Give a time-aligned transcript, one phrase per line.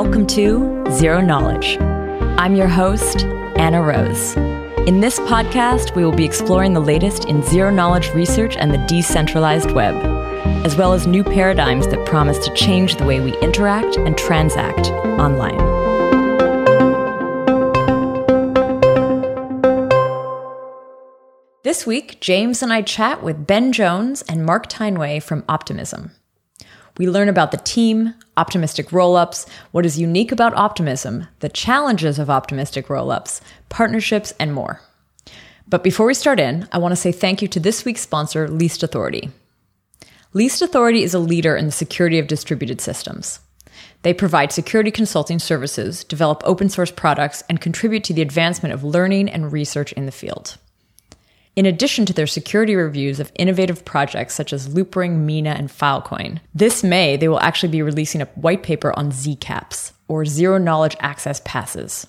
[0.00, 1.76] Welcome to Zero Knowledge.
[2.38, 3.24] I'm your host,
[3.56, 4.36] Anna Rose.
[4.86, 8.78] In this podcast, we will be exploring the latest in zero knowledge research and the
[8.86, 9.96] decentralized web,
[10.64, 14.86] as well as new paradigms that promise to change the way we interact and transact
[15.18, 15.58] online.
[21.64, 26.12] This week, James and I chat with Ben Jones and Mark Tyneway from Optimism.
[26.98, 32.28] We learn about the team, optimistic rollups, what is unique about optimism, the challenges of
[32.28, 34.80] optimistic rollups, partnerships, and more.
[35.68, 38.48] But before we start in, I want to say thank you to this week's sponsor,
[38.48, 39.30] Least Authority.
[40.32, 43.40] Least Authority is a leader in the security of distributed systems.
[44.02, 48.84] They provide security consulting services, develop open source products, and contribute to the advancement of
[48.84, 50.56] learning and research in the field.
[51.58, 56.38] In addition to their security reviews of innovative projects such as Loopring, Mina, and Filecoin,
[56.54, 60.94] this May they will actually be releasing a white paper on ZKAPs, or Zero Knowledge
[61.00, 62.06] Access Passes.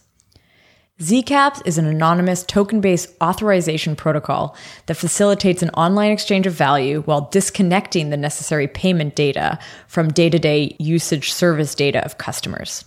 [1.00, 7.02] ZKAPs is an anonymous token based authorization protocol that facilitates an online exchange of value
[7.06, 9.58] while disconnecting the necessary payment data
[9.88, 12.86] from day to day usage service data of customers.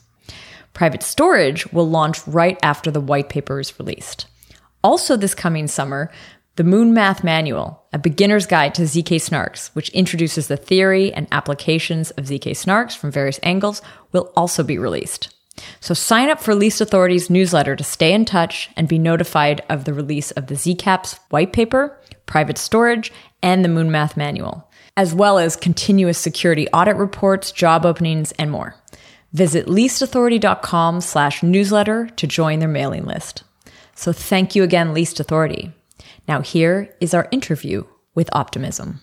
[0.74, 4.26] Private storage will launch right after the white paper is released.
[4.84, 6.10] Also, this coming summer,
[6.56, 11.26] the Moon Math Manual, a beginner's guide to ZK snarks, which introduces the theory and
[11.32, 13.80] applications of ZK snarks from various angles,
[14.12, 15.34] will also be released.
[15.80, 19.84] So sign up for Least Authority's newsletter to stay in touch and be notified of
[19.84, 25.14] the release of the ZKAPs white paper, private storage, and the Moon Math Manual, as
[25.14, 28.76] well as continuous security audit reports, job openings, and more.
[29.32, 33.44] Visit leastauthority.com slash newsletter to join their mailing list.
[33.94, 35.72] So thank you again, Least Authority.
[36.28, 37.84] Now, here is our interview
[38.14, 39.00] with Optimism.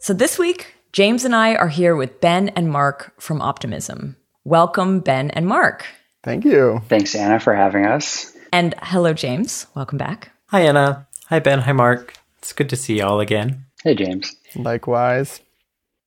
[0.00, 4.16] So, this week, James and I are here with Ben and Mark from Optimism.
[4.44, 5.84] Welcome, Ben and Mark.
[6.22, 6.80] Thank you.
[6.88, 8.34] Thanks, Anna, for having us.
[8.52, 9.66] And hello, James.
[9.74, 10.30] Welcome back.
[10.46, 11.06] Hi, Anna.
[11.26, 11.58] Hi, Ben.
[11.58, 12.14] Hi, Mark.
[12.38, 13.66] It's good to see you all again.
[13.84, 14.34] Hey, James.
[14.56, 15.40] Likewise.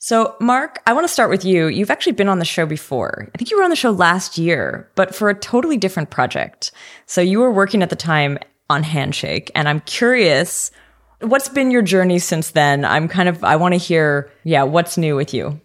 [0.03, 1.67] So, Mark, I want to start with you.
[1.67, 3.29] You've actually been on the show before.
[3.35, 6.71] I think you were on the show last year, but for a totally different project.
[7.05, 10.71] So, you were working at the time on Handshake, and I'm curious
[11.19, 12.83] what's been your journey since then?
[12.83, 15.61] I'm kind of, I want to hear, yeah, what's new with you?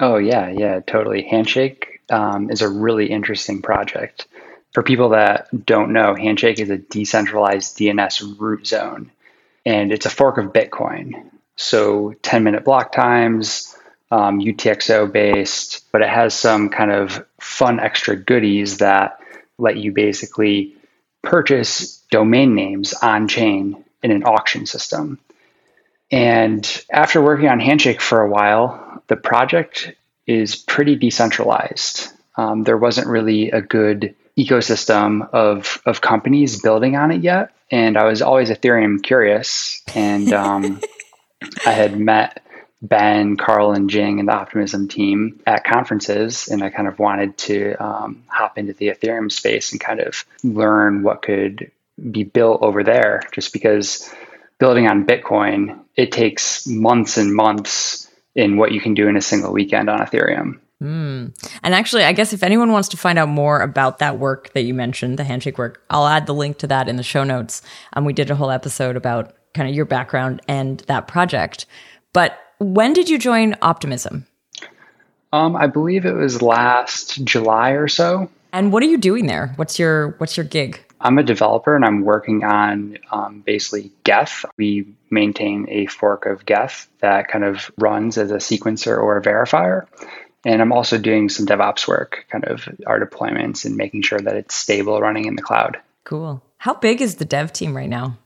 [0.00, 1.24] Oh, yeah, yeah, totally.
[1.24, 4.26] Handshake um, is a really interesting project.
[4.72, 9.10] For people that don't know, Handshake is a decentralized DNS root zone,
[9.66, 11.30] and it's a fork of Bitcoin.
[11.56, 13.74] So 10 minute block times,
[14.10, 19.20] um, UTXO based, but it has some kind of fun extra goodies that
[19.58, 20.76] let you basically
[21.22, 25.18] purchase domain names on chain in an auction system.
[26.10, 29.92] And after working on Handshake for a while, the project
[30.26, 32.08] is pretty decentralized.
[32.36, 37.52] Um, there wasn't really a good ecosystem of, of companies building on it yet.
[37.70, 39.82] And I was always Ethereum curious.
[39.94, 40.80] And um,
[41.64, 42.42] I had met
[42.82, 47.36] Ben, Karl, and Jing and the Optimism team at conferences, and I kind of wanted
[47.38, 51.70] to um, hop into the Ethereum space and kind of learn what could
[52.10, 53.22] be built over there.
[53.32, 54.12] Just because
[54.58, 59.22] building on Bitcoin, it takes months and months in what you can do in a
[59.22, 60.60] single weekend on Ethereum.
[60.82, 61.34] Mm.
[61.62, 64.62] And actually, I guess if anyone wants to find out more about that work that
[64.62, 67.62] you mentioned, the handshake work, I'll add the link to that in the show notes.
[67.94, 71.66] Um, we did a whole episode about kind of your background and that project.
[72.12, 74.26] But when did you join Optimism?
[75.32, 78.30] Um, I believe it was last July or so.
[78.52, 79.52] And what are you doing there?
[79.56, 80.80] What's your What's your gig?
[81.00, 84.46] I'm a developer and I'm working on um, basically Geth.
[84.56, 89.22] We maintain a fork of Geth that kind of runs as a sequencer or a
[89.22, 89.86] verifier.
[90.46, 94.36] And I'm also doing some DevOps work, kind of our deployments and making sure that
[94.36, 95.78] it's stable running in the cloud.
[96.04, 96.42] Cool.
[96.58, 98.16] How big is the dev team right now?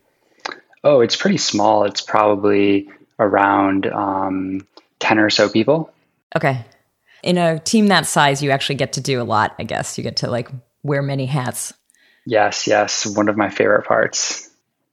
[0.83, 1.85] Oh, it's pretty small.
[1.85, 2.89] It's probably
[3.19, 4.67] around um,
[5.01, 5.93] 10 or so people.
[6.35, 6.65] Okay.
[7.23, 9.99] In a team that size, you actually get to do a lot, I guess.
[9.99, 10.49] You get to like
[10.83, 11.73] wear many hats.
[12.25, 13.07] Yes, yes.
[13.07, 14.49] One of my favorite parts.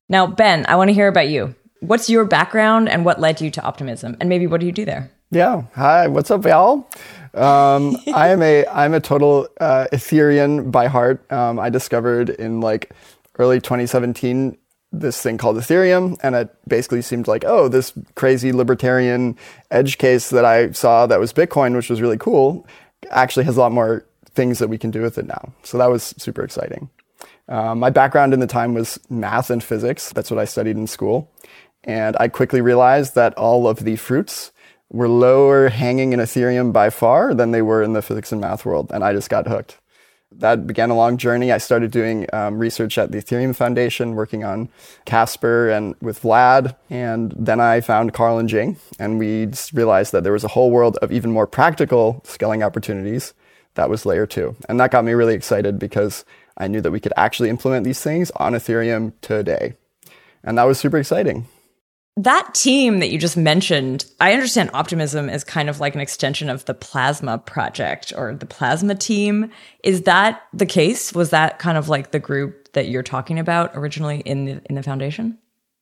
[0.09, 1.55] Now, Ben, I want to hear about you.
[1.79, 4.17] What's your background and what led you to optimism?
[4.19, 5.11] And maybe what do you do there?
[5.31, 5.63] Yeah.
[5.75, 6.07] Hi.
[6.07, 6.89] What's up, y'all?
[7.33, 11.29] Um, I am a I'm a total uh, Ethereum by heart.
[11.31, 12.91] Um, I discovered in like
[13.37, 14.57] early 2017
[14.91, 19.37] this thing called Ethereum, and it basically seemed like, oh, this crazy libertarian
[19.69, 22.65] edge case that I saw that was Bitcoin, which was really cool,
[23.09, 25.51] actually has a lot more things that we can do with it now.
[25.63, 26.89] So that was super exciting.
[27.49, 30.11] Um, my background in the time was math and physics.
[30.11, 31.31] That's what I studied in school.
[31.83, 34.51] And I quickly realized that all of the fruits
[34.89, 38.65] were lower hanging in Ethereum by far than they were in the physics and math
[38.65, 38.91] world.
[38.93, 39.77] And I just got hooked.
[40.31, 41.51] That began a long journey.
[41.51, 44.69] I started doing um, research at the Ethereum Foundation, working on
[45.05, 46.75] Casper and with Vlad.
[46.89, 50.69] And then I found Karl and Jing, and we realized that there was a whole
[50.69, 53.33] world of even more practical scaling opportunities
[53.75, 54.55] that was layer two.
[54.67, 56.25] And that got me really excited because
[56.57, 59.75] I knew that we could actually implement these things on Ethereum today.
[60.43, 61.47] And that was super exciting.
[62.17, 66.49] That team that you just mentioned, I understand Optimism is kind of like an extension
[66.49, 69.51] of the Plasma project or the Plasma team.
[69.83, 71.13] Is that the case?
[71.13, 74.73] Was that kind of like the group that you're talking about originally in the in
[74.73, 75.37] the foundation?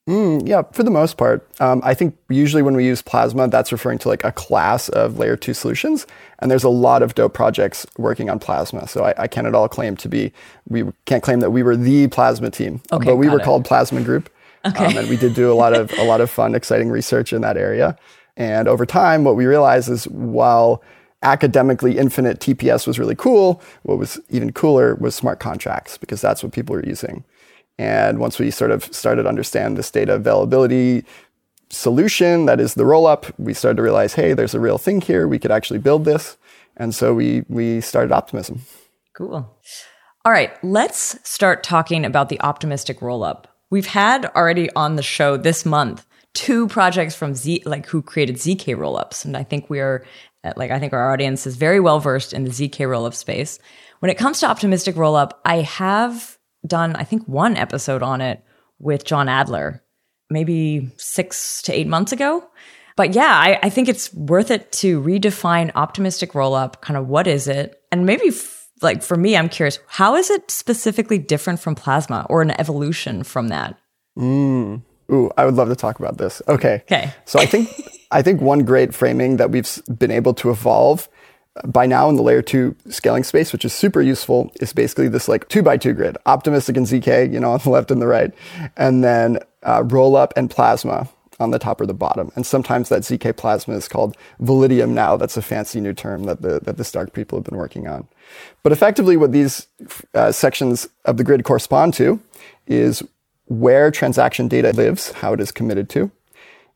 [0.07, 1.47] Mm, yeah, for the most part.
[1.59, 5.17] Um, I think usually when we use Plasma, that's referring to like a class of
[5.17, 6.05] layer two solutions.
[6.39, 8.87] And there's a lot of dope projects working on Plasma.
[8.87, 10.31] So I, I can't at all claim to be,
[10.67, 12.81] we can't claim that we were the Plasma team.
[12.91, 13.45] Okay, but we were it.
[13.45, 14.29] called Plasma Group.
[14.65, 14.85] Okay.
[14.85, 17.41] Um, and we did do a lot of, a lot of fun, exciting research in
[17.41, 17.97] that area.
[18.37, 20.83] And over time, what we realized is while
[21.21, 26.43] academically infinite TPS was really cool, what was even cooler was smart contracts because that's
[26.43, 27.23] what people were using.
[27.77, 31.03] And once we sort of started to understand this data availability
[31.69, 35.27] solution, that is the rollup, we started to realize, hey, there's a real thing here.
[35.27, 36.37] We could actually build this.
[36.77, 38.61] And so we, we started Optimism.
[39.13, 39.49] Cool.
[40.25, 43.45] All right, let's start talking about the optimistic rollup.
[43.69, 48.35] We've had already on the show this month two projects from Z, like who created
[48.35, 50.05] ZK rollups, and I think we are,
[50.43, 53.57] uh, like, I think our audience is very well versed in the ZK rollup space.
[53.99, 58.43] When it comes to optimistic rollup, I have done, I think, one episode on it
[58.77, 59.81] with John Adler,
[60.29, 62.45] maybe six to eight months ago.
[62.97, 66.81] But yeah, I, I think it's worth it to redefine optimistic rollup.
[66.81, 68.29] Kind of what is it, and maybe
[68.81, 73.23] like for me, I'm curious, how is it specifically different from plasma or an evolution
[73.23, 73.77] from that?
[74.17, 74.81] Mm.
[75.11, 76.41] Ooh, I would love to talk about this.
[76.47, 76.75] Okay.
[76.85, 77.13] Okay.
[77.25, 77.69] So I think
[78.11, 81.07] I think one great framing that we've been able to evolve
[81.63, 85.27] by now in the layer two scaling space, which is super useful, is basically this
[85.27, 88.07] like two by two grid, optimistic and ZK, you know, on the left and the
[88.07, 88.33] right,
[88.75, 91.07] and then uh, roll up and plasma
[91.39, 92.31] on the top or the bottom.
[92.35, 95.17] And sometimes that ZK plasma is called Validium now.
[95.17, 98.07] That's a fancy new term that the, that the Stark people have been working on.
[98.63, 99.67] But effectively what these
[100.13, 102.19] uh, sections of the grid correspond to
[102.67, 103.03] is
[103.47, 106.11] where transaction data lives, how it is committed to,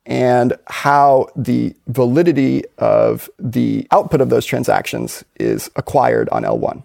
[0.05, 6.83] and how the validity of the output of those transactions is acquired on L1.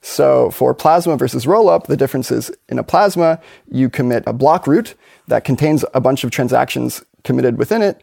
[0.00, 3.40] So for plasma versus rollup, the difference is in a plasma,
[3.70, 4.94] you commit a block root
[5.28, 8.02] that contains a bunch of transactions committed within it,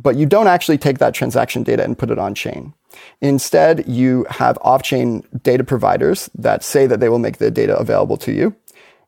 [0.00, 2.74] but you don't actually take that transaction data and put it on chain.
[3.20, 8.16] Instead, you have off-chain data providers that say that they will make the data available
[8.16, 8.54] to you.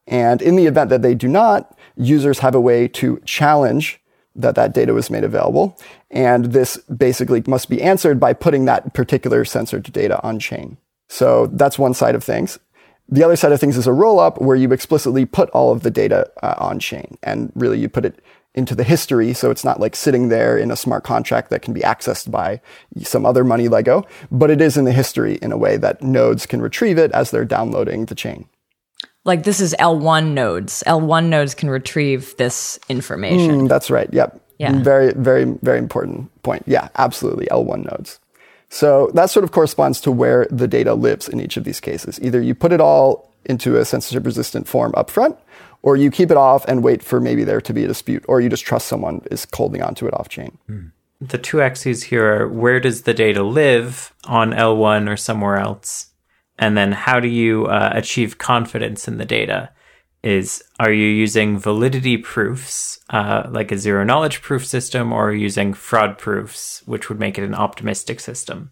[0.06, 4.00] And in the event that they do not, users have a way to challenge
[4.34, 5.78] that that data was made available.
[6.10, 10.76] And this basically must be answered by putting that particular censored data on chain.
[11.08, 12.58] So that's one side of things.
[13.10, 15.90] The other side of things is a rollup where you explicitly put all of the
[15.90, 18.22] data uh, on chain and really you put it
[18.54, 19.32] into the history.
[19.32, 22.60] So it's not like sitting there in a smart contract that can be accessed by
[23.02, 26.46] some other money Lego, but it is in the history in a way that nodes
[26.46, 28.46] can retrieve it as they're downloading the chain.
[29.24, 30.82] Like this is L1 nodes.
[30.86, 33.62] L1 nodes can retrieve this information.
[33.62, 34.12] Mm, that's right.
[34.12, 34.40] Yep.
[34.58, 34.82] Yeah.
[34.82, 36.62] Very, very, very important point.
[36.66, 37.46] Yeah, absolutely.
[37.46, 38.19] L1 nodes.
[38.70, 42.20] So that sort of corresponds to where the data lives in each of these cases.
[42.22, 45.36] Either you put it all into a censorship resistant form upfront,
[45.82, 48.40] or you keep it off and wait for maybe there to be a dispute, or
[48.40, 50.56] you just trust someone is holding onto it off chain.
[50.68, 50.92] Mm.
[51.20, 56.10] The two axes here are where does the data live on L1 or somewhere else?
[56.58, 59.70] And then how do you uh, achieve confidence in the data?
[60.22, 65.32] Is are you using validity proofs, uh, like a zero knowledge proof system, or are
[65.32, 68.70] you using fraud proofs, which would make it an optimistic system?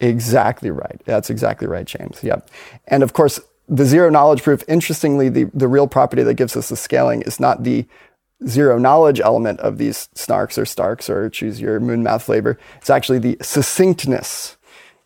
[0.00, 1.00] Exactly right.
[1.06, 2.22] That's exactly right, James.
[2.22, 2.50] Yep.
[2.88, 6.68] And of course, the zero knowledge proof, interestingly, the, the real property that gives us
[6.68, 7.86] the scaling is not the
[8.46, 12.58] zero knowledge element of these snarks or starks or choose your moon math flavor.
[12.76, 14.56] It's actually the succinctness.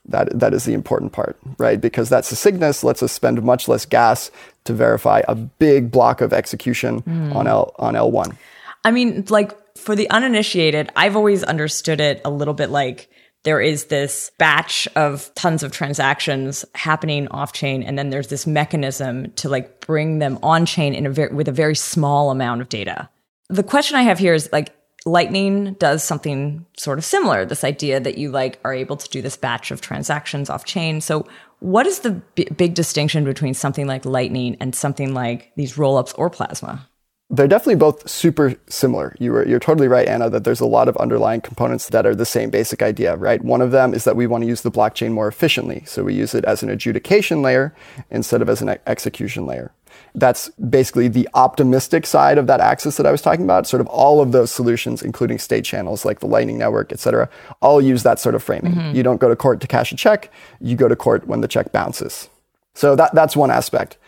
[0.08, 1.80] That, that is the important part, right?
[1.80, 4.30] Because that's the succinctness lets us spend much less gas
[4.64, 7.34] to verify a big block of execution mm.
[7.34, 8.36] on L on L1.
[8.84, 13.10] I mean, like for the uninitiated, I've always understood it a little bit like
[13.44, 18.46] there is this batch of tons of transactions happening off chain and then there's this
[18.46, 22.60] mechanism to like bring them on chain in a very, with a very small amount
[22.60, 23.08] of data.
[23.48, 24.74] The question I have here is like
[25.06, 27.44] Lightning does something sort of similar.
[27.44, 31.00] This idea that you like are able to do this batch of transactions off chain.
[31.00, 31.26] So,
[31.60, 36.14] what is the b- big distinction between something like Lightning and something like these rollups
[36.18, 36.88] or Plasma?
[37.30, 39.14] They're definitely both super similar.
[39.18, 42.24] You you're totally right, Anna, that there's a lot of underlying components that are the
[42.24, 43.44] same basic idea, right?
[43.44, 45.82] One of them is that we want to use the blockchain more efficiently.
[45.84, 47.74] So we use it as an adjudication layer
[48.10, 49.72] instead of as an execution layer.
[50.14, 53.66] That's basically the optimistic side of that axis that I was talking about.
[53.66, 57.28] Sort of all of those solutions, including state channels like the Lightning Network, et cetera,
[57.60, 58.74] all use that sort of framing.
[58.74, 58.96] Mm-hmm.
[58.96, 61.48] You don't go to court to cash a check, you go to court when the
[61.48, 62.28] check bounces.
[62.74, 63.98] So that, that's one aspect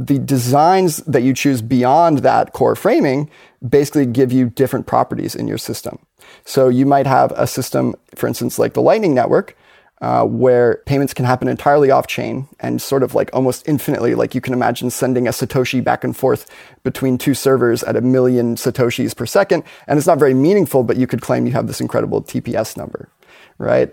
[0.00, 3.28] the designs that you choose beyond that core framing
[3.68, 5.98] basically give you different properties in your system.
[6.46, 9.56] So you might have a system, for instance, like the Lightning Network,
[10.00, 14.14] uh, where payments can happen entirely off chain and sort of like almost infinitely.
[14.14, 16.50] Like you can imagine sending a Satoshi back and forth
[16.84, 19.62] between two servers at a million Satoshis per second.
[19.86, 23.10] And it's not very meaningful, but you could claim you have this incredible TPS number,
[23.58, 23.92] right?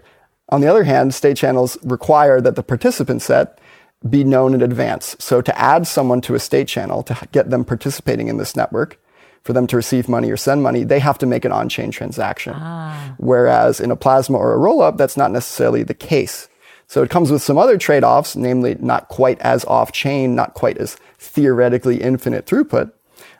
[0.49, 3.59] On the other hand, state channels require that the participant set
[4.07, 5.15] be known in advance.
[5.19, 8.97] So to add someone to a state channel to get them participating in this network,
[9.43, 12.53] for them to receive money or send money, they have to make an on-chain transaction.
[12.55, 13.15] Ah.
[13.17, 16.49] Whereas in a plasma or a rollup, that's not necessarily the case.
[16.87, 20.97] So it comes with some other trade-offs, namely not quite as off-chain, not quite as
[21.17, 22.91] theoretically infinite throughput,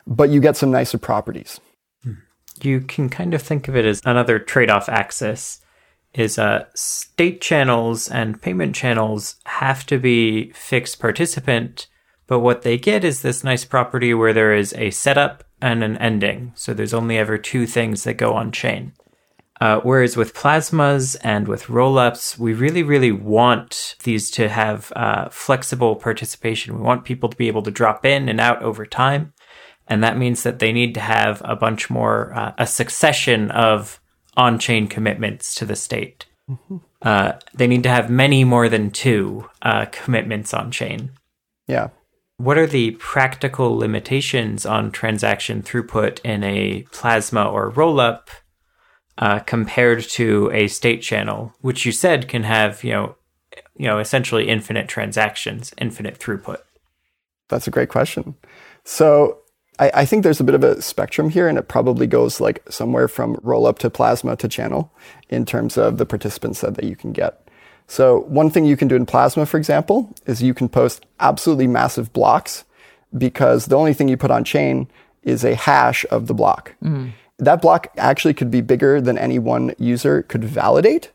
[0.06, 1.60] but you get some nicer properties.
[2.60, 5.60] You can kind of think of it as another trade-off axis
[6.14, 11.86] is uh, state channels and payment channels have to be fixed participant,
[12.26, 15.96] but what they get is this nice property where there is a setup and an
[15.98, 16.52] ending.
[16.54, 18.92] So there's only ever two things that go on chain.
[19.60, 25.28] Uh, whereas with plasmas and with rollups, we really, really want these to have uh,
[25.30, 26.76] flexible participation.
[26.76, 29.32] We want people to be able to drop in and out over time.
[29.88, 34.00] And that means that they need to have a bunch more, uh, a succession of
[34.36, 36.26] on chain commitments to the state.
[36.48, 36.76] Mm-hmm.
[37.02, 41.10] Uh, they need to have many more than two uh, commitments on chain.
[41.66, 41.88] Yeah.
[42.38, 48.28] What are the practical limitations on transaction throughput in a plasma or rollup
[49.18, 53.16] uh, compared to a state channel, which you said can have you know
[53.76, 56.58] you know essentially infinite transactions, infinite throughput?
[57.48, 58.36] That's a great question.
[58.84, 59.38] So
[59.80, 62.62] I, I, think there's a bit of a spectrum here, and it probably goes like
[62.70, 64.92] somewhere from rollup to plasma to channel
[65.28, 67.47] in terms of the participant set that you can get.
[67.88, 71.66] So one thing you can do in plasma, for example, is you can post absolutely
[71.66, 72.64] massive blocks
[73.16, 74.88] because the only thing you put on chain
[75.22, 76.74] is a hash of the block.
[76.84, 77.12] Mm.
[77.38, 81.10] That block actually could be bigger than any one user could validate.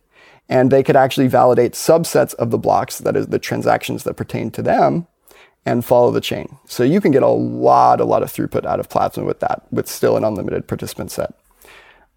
[0.49, 4.51] And they could actually validate subsets of the blocks, that is the transactions that pertain
[4.51, 5.07] to them,
[5.65, 6.57] and follow the chain.
[6.65, 9.63] So you can get a lot, a lot of throughput out of Plasma with that,
[9.71, 11.33] with still an unlimited participant set.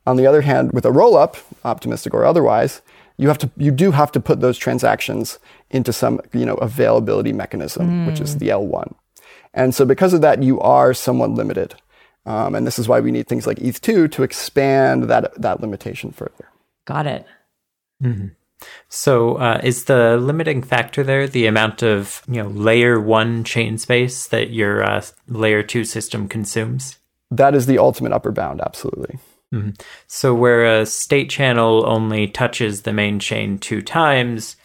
[0.06, 2.80] On the other hand, with a rollup, optimistic or otherwise,
[3.16, 5.38] you have to, you do have to put those transactions
[5.70, 8.06] into some, you know, availability mechanism, mm.
[8.06, 8.94] which is the L1.
[9.54, 11.74] And so because of that, you are somewhat limited.
[12.26, 16.10] Um, and this is why we need things like ETH2 to expand that, that limitation
[16.10, 16.50] further.
[16.84, 17.26] Got it.
[18.02, 18.28] Mm-hmm.
[18.88, 23.76] So, uh, is the limiting factor there the amount of you know layer one chain
[23.76, 26.98] space that your uh, layer two system consumes?
[27.30, 29.18] That is the ultimate upper bound, absolutely.
[29.54, 29.70] Mm-hmm.
[30.06, 34.56] So, where a state channel only touches the main chain two times,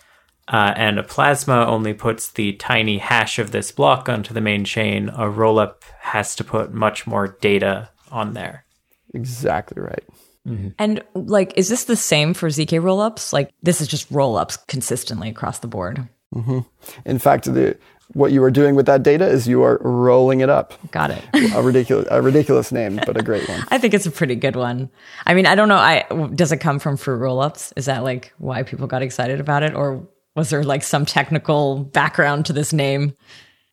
[0.47, 4.65] uh, and a plasma only puts the tiny hash of this block onto the main
[4.65, 8.65] chain, a rollup has to put much more data on there.
[9.13, 10.03] Exactly right.
[10.47, 10.69] Mm-hmm.
[10.79, 13.31] And like, is this the same for ZK rollups?
[13.31, 16.07] Like, this is just rollups consistently across the board.
[16.33, 16.59] Mm-hmm.
[17.05, 17.77] In fact, the
[18.13, 20.73] what you are doing with that data is you are rolling it up.
[20.91, 21.23] Got it.
[21.55, 23.63] a ridiculous, a ridiculous name, but a great one.
[23.69, 24.89] I think it's a pretty good one.
[25.25, 25.75] I mean, I don't know.
[25.75, 27.73] I does it come from fruit roll-ups?
[27.75, 31.83] Is that like why people got excited about it, or was there like some technical
[31.83, 33.15] background to this name?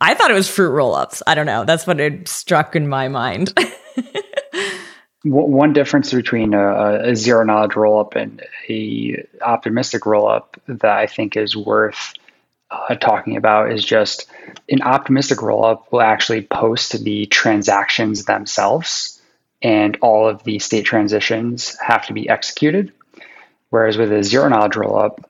[0.00, 1.23] I thought it was fruit roll-ups.
[1.26, 1.64] I don't know.
[1.64, 3.52] That's what it struck in my mind.
[5.25, 10.97] one difference between a, a zero knowledge roll up and a optimistic roll up that
[10.97, 12.14] I think is worth
[12.70, 14.26] uh, talking about is just
[14.68, 19.20] an optimistic rollup will actually post the transactions themselves,
[19.62, 22.92] and all of the state transitions have to be executed.
[23.70, 25.25] Whereas with a zero knowledge rollup,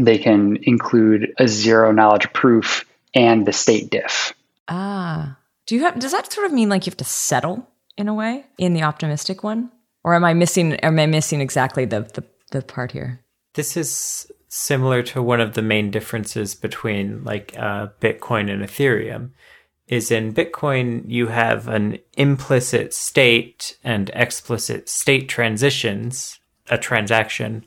[0.00, 4.34] they can include a zero knowledge proof and the state diff.
[4.68, 5.36] Ah,
[5.66, 5.98] do you have?
[5.98, 8.82] Does that sort of mean like you have to settle in a way in the
[8.82, 9.70] optimistic one?
[10.04, 13.20] Or am I missing am I missing exactly the, the, the part here?
[13.54, 19.30] This is similar to one of the main differences between like uh, Bitcoin and Ethereum
[19.88, 27.64] is in Bitcoin you have an implicit state and explicit state transitions, a transaction,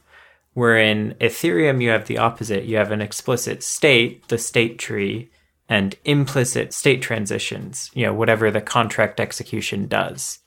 [0.53, 2.65] where in Ethereum you have the opposite.
[2.65, 5.31] You have an explicit state, the state tree,
[5.67, 10.37] and implicit state transitions, you know, whatever the contract execution does.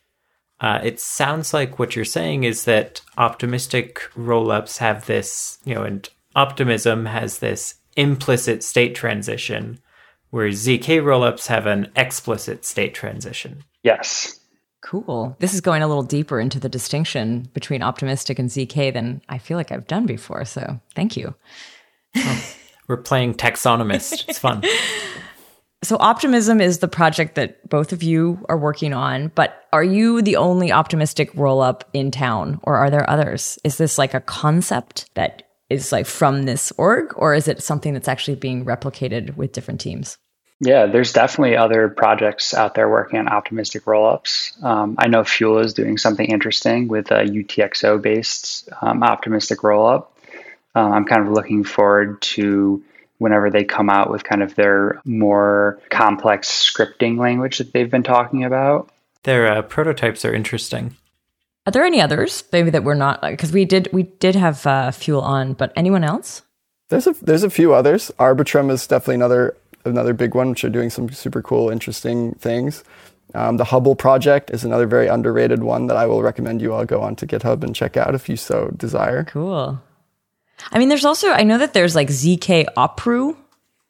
[0.61, 5.83] Uh, it sounds like what you're saying is that optimistic rollups have this, you know,
[5.83, 9.81] and optimism has this implicit state transition,
[10.31, 13.65] whereas ZK rollups have an explicit state transition.
[13.83, 14.39] Yes.
[14.81, 15.37] Cool.
[15.41, 19.39] This is going a little deeper into the distinction between optimistic and ZK than I
[19.39, 20.45] feel like I've done before.
[20.45, 21.35] So thank you.
[22.89, 24.29] We're playing taxonomist.
[24.29, 24.63] It's fun.
[25.85, 30.23] So, Optimism is the project that both of you are working on, but are you
[30.23, 33.61] the only optimistic roll up in town or are there others?
[33.63, 37.93] Is this like a concept that is like from this org or is it something
[37.93, 40.19] that's actually being replicated with different teams?
[40.61, 44.61] Yeah, there's definitely other projects out there working on optimistic rollups.
[44.63, 50.09] Um, I know Fuel is doing something interesting with a UTXO based um, optimistic rollup.
[50.75, 52.83] Um, I'm kind of looking forward to
[53.19, 58.03] whenever they come out with kind of their more complex scripting language that they've been
[58.03, 58.91] talking about.
[59.23, 60.97] Their uh, prototypes are interesting.
[61.69, 64.91] Are there any others maybe that we're not because we did we did have uh,
[64.91, 66.41] fuel on, but anyone else?
[66.89, 68.11] There's a there's a few others.
[68.19, 72.85] Arbitrum is definitely another another big one, which are doing some super cool, interesting things.
[73.35, 76.87] Um, the Hubble project is another very underrated one that I will recommend you all
[76.87, 79.25] go on to GitHub and check out if you so desire.
[79.25, 79.79] Cool.
[80.73, 83.37] I mean, there's also I know that there's like ZK Opru,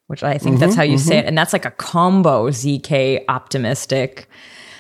[0.09, 1.09] which I think mm-hmm, that's how you mm-hmm.
[1.09, 4.29] say it, and that's like a combo ZK optimistic.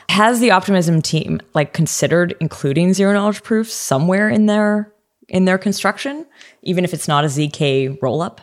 [0.09, 4.93] Has the optimism team like considered including zero knowledge proofs somewhere in their
[5.29, 6.27] in their construction,
[6.62, 8.38] even if it's not a ZK rollup?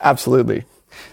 [0.00, 0.64] Absolutely.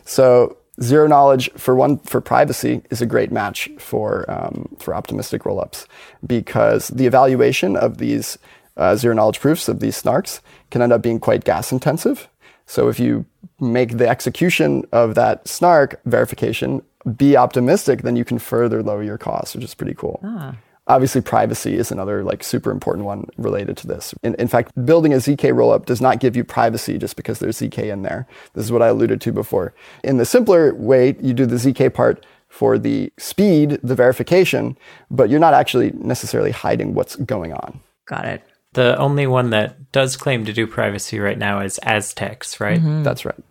[0.05, 5.43] So zero knowledge for one for privacy is a great match for um, for optimistic
[5.43, 5.85] rollups
[6.25, 8.37] because the evaluation of these
[8.77, 10.39] uh, zero knowledge proofs of these snarks
[10.71, 12.29] can end up being quite gas intensive.
[12.65, 13.25] So if you
[13.59, 16.81] make the execution of that snark verification
[17.15, 20.19] be optimistic, then you can further lower your costs, which is pretty cool.
[20.23, 20.55] Ah.
[20.87, 24.15] Obviously, privacy is another like super important one related to this.
[24.23, 27.59] In, in fact, building a ZK rollup does not give you privacy just because there's
[27.59, 28.27] ZK in there.
[28.55, 29.75] This is what I alluded to before.
[30.03, 34.75] In the simpler way, you do the ZK part for the speed, the verification,
[35.11, 37.79] but you're not actually necessarily hiding what's going on.
[38.07, 38.43] Got it.
[38.73, 42.79] The only one that does claim to do privacy right now is Aztecs, right?
[42.79, 43.03] Mm-hmm.
[43.03, 43.43] That's right.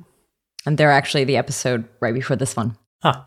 [0.67, 2.77] And they're actually the episode right before this one.
[3.01, 3.23] Huh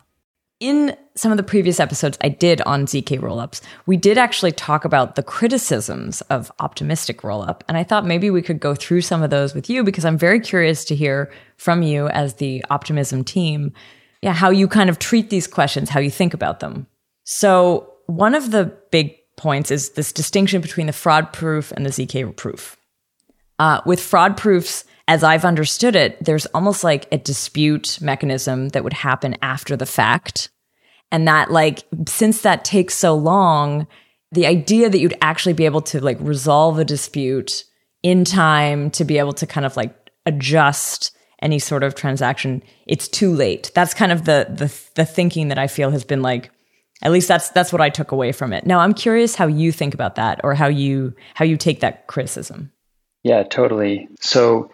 [0.62, 4.84] in some of the previous episodes I did on ZK rollups, we did actually talk
[4.84, 7.62] about the criticisms of optimistic rollup.
[7.66, 10.16] And I thought maybe we could go through some of those with you because I'm
[10.16, 13.72] very curious to hear from you as the optimism team,
[14.22, 16.86] yeah, how you kind of treat these questions, how you think about them.
[17.24, 21.90] So one of the big points is this distinction between the fraud proof and the
[21.90, 22.76] ZK proof.
[23.58, 28.84] Uh, with fraud proofs, as I've understood it, there's almost like a dispute mechanism that
[28.84, 30.50] would happen after the fact.
[31.12, 33.86] And that, like, since that takes so long,
[34.32, 37.64] the idea that you'd actually be able to like resolve a dispute
[38.02, 39.94] in time to be able to kind of like
[40.26, 43.70] adjust any sort of transaction, it's too late.
[43.74, 46.50] That's kind of the the the thinking that I feel has been like
[47.02, 48.64] at least that's that's what I took away from it.
[48.64, 52.06] Now I'm curious how you think about that or how you how you take that
[52.06, 52.72] criticism.
[53.22, 54.08] Yeah, totally.
[54.20, 54.70] So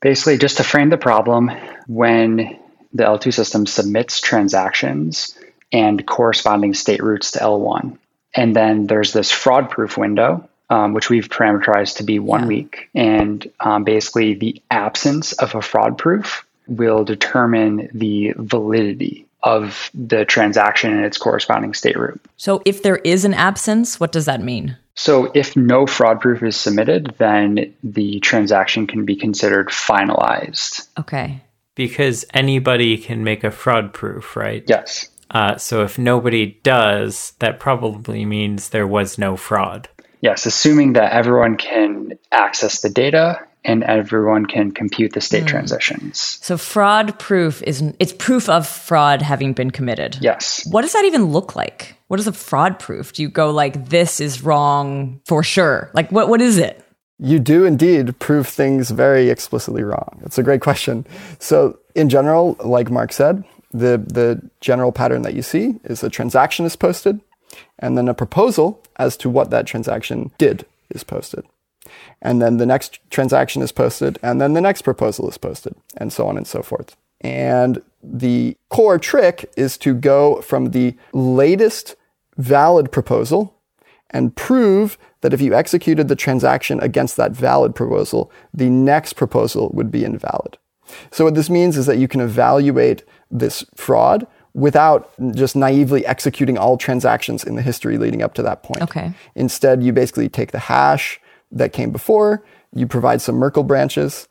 [0.00, 1.50] basically, just to frame the problem,
[1.88, 2.58] when
[2.92, 5.36] the L2 system submits transactions
[5.72, 7.98] and corresponding state roots to L1,
[8.34, 12.46] and then there's this fraud proof window, um, which we've parameterized to be one yeah.
[12.46, 12.88] week.
[12.94, 20.24] And um, basically, the absence of a fraud proof will determine the validity of the
[20.24, 22.20] transaction and its corresponding state root.
[22.36, 24.76] So, if there is an absence, what does that mean?
[24.94, 30.86] So, if no fraud proof is submitted, then the transaction can be considered finalized.
[30.98, 31.42] Okay.
[31.74, 34.62] Because anybody can make a fraud proof, right?
[34.66, 35.08] Yes.
[35.32, 39.88] Uh, so, if nobody does, that probably means there was no fraud.
[40.20, 45.48] Yes, assuming that everyone can access the data and everyone can compute the state mm.
[45.48, 46.38] transitions.
[46.42, 50.18] So fraud proof is it's proof of fraud having been committed.
[50.20, 50.66] Yes.
[50.70, 51.96] What does that even look like?
[52.08, 53.12] What is a fraud proof?
[53.12, 55.90] Do you go like this is wrong for sure?
[55.94, 56.84] Like what what is it?
[57.18, 60.20] You do indeed prove things very explicitly wrong.
[60.24, 61.06] It's a great question.
[61.38, 66.10] So in general, like Mark said, the the general pattern that you see is a
[66.10, 67.20] transaction is posted
[67.78, 71.44] and then a proposal as to what that transaction did is posted
[72.20, 76.12] and then the next transaction is posted, and then the next proposal is posted, and
[76.12, 76.96] so on and so forth.
[77.20, 81.96] And the core trick is to go from the latest
[82.36, 83.54] valid proposal
[84.10, 89.70] and prove that if you executed the transaction against that valid proposal, the next proposal
[89.72, 90.58] would be invalid.
[91.10, 96.58] So what this means is that you can evaluate this fraud without just naively executing
[96.58, 98.82] all transactions in the history leading up to that point.
[98.82, 99.12] Okay.
[99.34, 104.28] Instead, you basically take the hash that came before, you provide some Merkle branches,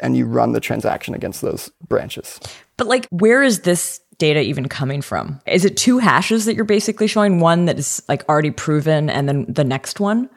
[0.00, 2.40] and you run the transaction against those branches.
[2.76, 5.40] But like, where is this data even coming from?
[5.46, 7.40] Is it two hashes that you're basically showing?
[7.40, 10.30] One that is like already proven, and then the next one?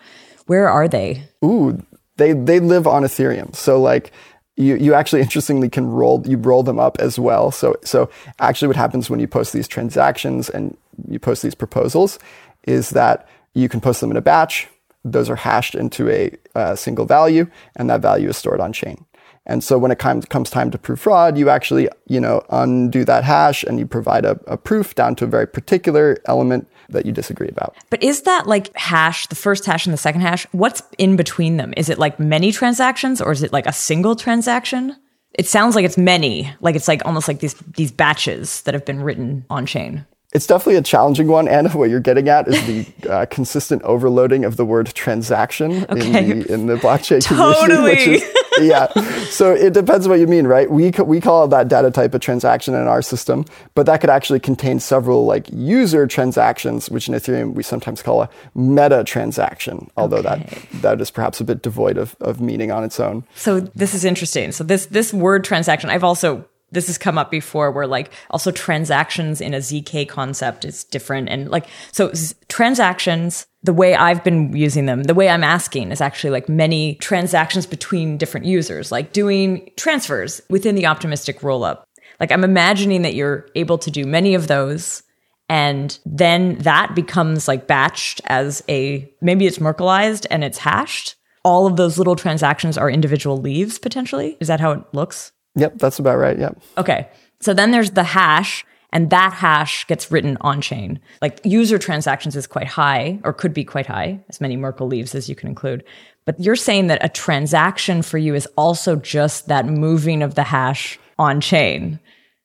[0.47, 1.28] Where are they?
[1.43, 1.82] Ooh,
[2.17, 3.56] they they live on Ethereum.
[3.56, 4.12] So like
[4.56, 7.52] you, you actually interestingly can roll you roll them up as well.
[7.52, 10.78] So so actually what happens when you post these transactions and
[11.10, 12.20] you post these proposals
[12.63, 14.68] is that you can post them in a batch.
[15.04, 19.06] Those are hashed into a, a single value, and that value is stored on chain.
[19.46, 23.06] And so when it comes, comes time to prove fraud, you actually, you know, undo
[23.06, 27.06] that hash and you provide a, a proof down to a very particular element that
[27.06, 27.76] you disagree about.
[27.89, 30.45] But is that like hash, the first hash and the second hash?
[30.52, 31.74] What's in between them?
[31.78, 34.95] Is it like many transactions or is it like a single transaction?
[35.34, 38.86] It sounds like it's many, like it's like almost like these these batches that have
[38.86, 40.06] been written on chain.
[40.34, 44.43] It's definitely a challenging one, and what you're getting at is the uh, consistent overloading
[44.45, 46.30] of the word transaction Okay.
[46.32, 47.95] in the in the blockchain Totally.
[47.98, 48.12] community.
[48.12, 48.30] Which is,
[48.62, 48.88] yeah,
[49.30, 50.70] so it depends what you mean, right?
[50.70, 54.39] We we call that data type a transaction in our system, but that could actually
[54.39, 60.22] contain several like user transactions, which in Ethereum we sometimes call a meta transaction, although
[60.22, 60.48] that
[60.82, 63.24] that is perhaps a bit devoid of, of meaning on its own.
[63.36, 64.52] So this is interesting.
[64.52, 68.52] So this this word transaction, I've also this has come up before where like also
[68.52, 72.12] transactions in a zk concept is different and like so
[72.48, 76.95] transactions the way i've been using them the way i'm asking is actually like many
[76.95, 81.84] transactions between different users like doing transfers within the optimistic rollup
[82.19, 85.04] like i'm imagining that you're able to do many of those
[85.47, 91.67] and then that becomes like batched as a maybe it's merkleized and it's hashed all
[91.67, 95.99] of those little transactions are individual leaves potentially is that how it looks Yep, that's
[95.99, 96.38] about right.
[96.38, 96.62] Yep.
[96.78, 97.08] Okay.
[97.39, 98.65] So then there's the hash,
[98.96, 101.02] and that hash gets written on chain.
[101.22, 105.14] Like user transactions is quite high, or could be quite high, as many Merkle leaves
[105.14, 105.84] as you can include.
[106.24, 110.44] But you're saying that a transaction for you is also just that moving of the
[110.44, 112.00] hash on chain.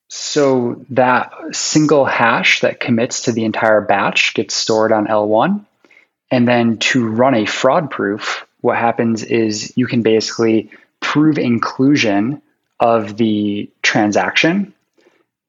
[0.08, 5.64] So that single hash that commits to the entire batch gets stored on L1.
[6.32, 12.42] And then to run a fraud proof, what happens is you can basically prove inclusion
[12.80, 14.74] of the transaction.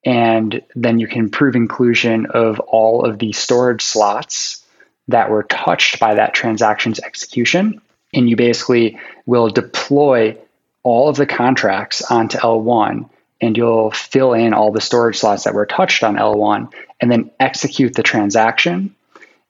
[0.03, 4.65] And then you can prove inclusion of all of the storage slots
[5.07, 7.81] that were touched by that transaction's execution.
[8.13, 10.37] And you basically will deploy
[10.83, 13.09] all of the contracts onto L1
[13.41, 17.31] and you'll fill in all the storage slots that were touched on L1 and then
[17.39, 18.95] execute the transaction.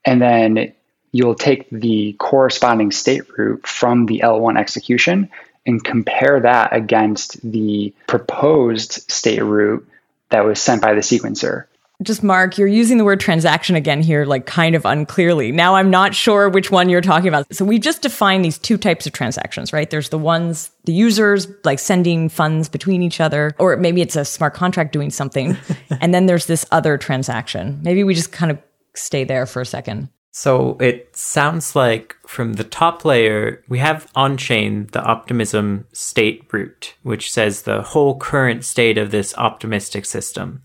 [0.05, 0.73] And then
[1.11, 5.29] you'll take the corresponding state root from the L1 execution
[5.65, 9.87] and compare that against the proposed state root
[10.31, 11.65] that was sent by the sequencer.
[12.01, 15.51] Just Mark, you're using the word transaction again here, like kind of unclearly.
[15.51, 17.53] Now I'm not sure which one you're talking about.
[17.53, 19.87] So we just defined these two types of transactions, right?
[19.87, 24.25] There's the ones, the users like sending funds between each other, or maybe it's a
[24.25, 25.55] smart contract doing something.
[26.01, 27.79] and then there's this other transaction.
[27.83, 28.57] Maybe we just kind of
[28.95, 30.09] stay there for a second.
[30.33, 36.47] So it sounds like from the top layer, we have on chain the optimism state
[36.53, 40.63] root, which says the whole current state of this optimistic system.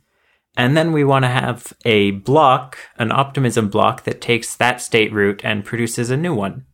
[0.57, 5.13] And then we want to have a block, an optimism block that takes that state
[5.13, 6.65] root and produces a new one.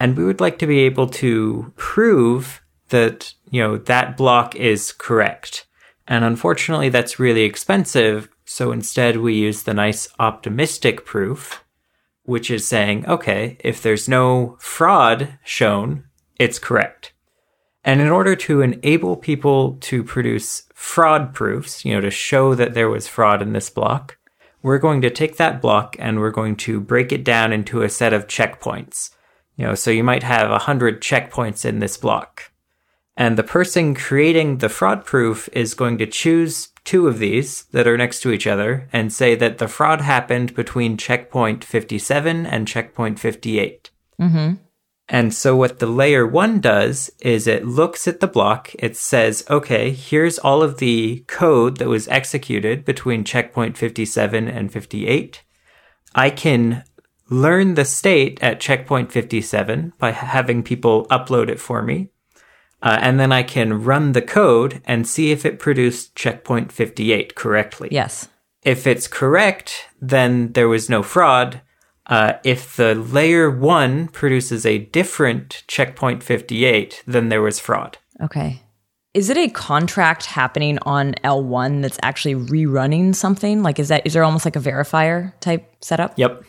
[0.00, 4.92] And we would like to be able to prove that, you know, that block is
[4.92, 5.66] correct.
[6.06, 8.28] And unfortunately, that's really expensive.
[8.44, 11.63] So instead, we use the nice optimistic proof
[12.24, 16.04] which is saying, okay, if there's no fraud shown,
[16.38, 17.12] it's correct.
[17.84, 22.74] And in order to enable people to produce fraud proofs, you know, to show that
[22.74, 24.16] there was fraud in this block,
[24.62, 27.90] we're going to take that block and we're going to break it down into a
[27.90, 29.10] set of checkpoints.
[29.56, 32.50] You know, so you might have a hundred checkpoints in this block.
[33.16, 37.86] And the person creating the fraud proof is going to choose two of these that
[37.86, 42.68] are next to each other and say that the fraud happened between checkpoint 57 and
[42.68, 43.90] checkpoint 58.
[44.20, 44.54] Mm-hmm.
[45.08, 48.70] And so what the layer one does is it looks at the block.
[48.78, 54.72] It says, okay, here's all of the code that was executed between checkpoint 57 and
[54.72, 55.42] 58.
[56.14, 56.84] I can
[57.28, 62.10] learn the state at checkpoint 57 by having people upload it for me.
[62.84, 67.34] Uh, and then I can run the code and see if it produced checkpoint 58
[67.34, 67.88] correctly.
[67.90, 68.28] Yes.
[68.62, 71.62] If it's correct, then there was no fraud.
[72.06, 77.96] Uh, if the layer one produces a different checkpoint 58, then there was fraud.
[78.20, 78.60] Okay.
[79.14, 83.62] Is it a contract happening on L1 that's actually rerunning something?
[83.62, 86.18] Like, is that is there almost like a verifier type setup?
[86.18, 86.44] Yep.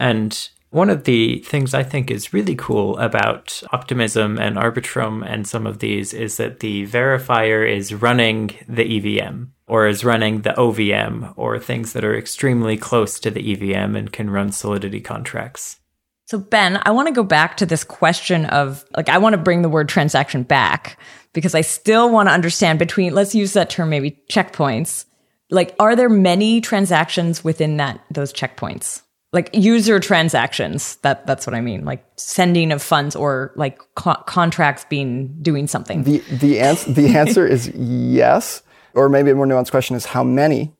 [0.00, 5.46] And one of the things I think is really cool about Optimism and Arbitrum and
[5.46, 10.50] some of these is that the verifier is running the EVM or is running the
[10.50, 15.78] OVM or things that are extremely close to the EVM and can run Solidity contracts.
[16.26, 19.38] So, Ben, I want to go back to this question of like, I want to
[19.38, 20.98] bring the word transaction back
[21.32, 25.04] because I still want to understand between, let's use that term, maybe checkpoints.
[25.50, 29.02] Like, are there many transactions within that, those checkpoints?
[29.36, 30.96] Like user transactions.
[31.04, 31.84] That that's what I mean.
[31.84, 35.98] Like sending of funds or like co- contracts being doing something.
[36.10, 38.62] The the answer the answer is yes,
[38.94, 40.72] or maybe a more nuanced question is how many,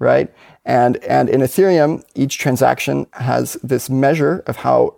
[0.00, 0.28] right?
[0.64, 4.96] And and in Ethereum, each transaction has this measure of how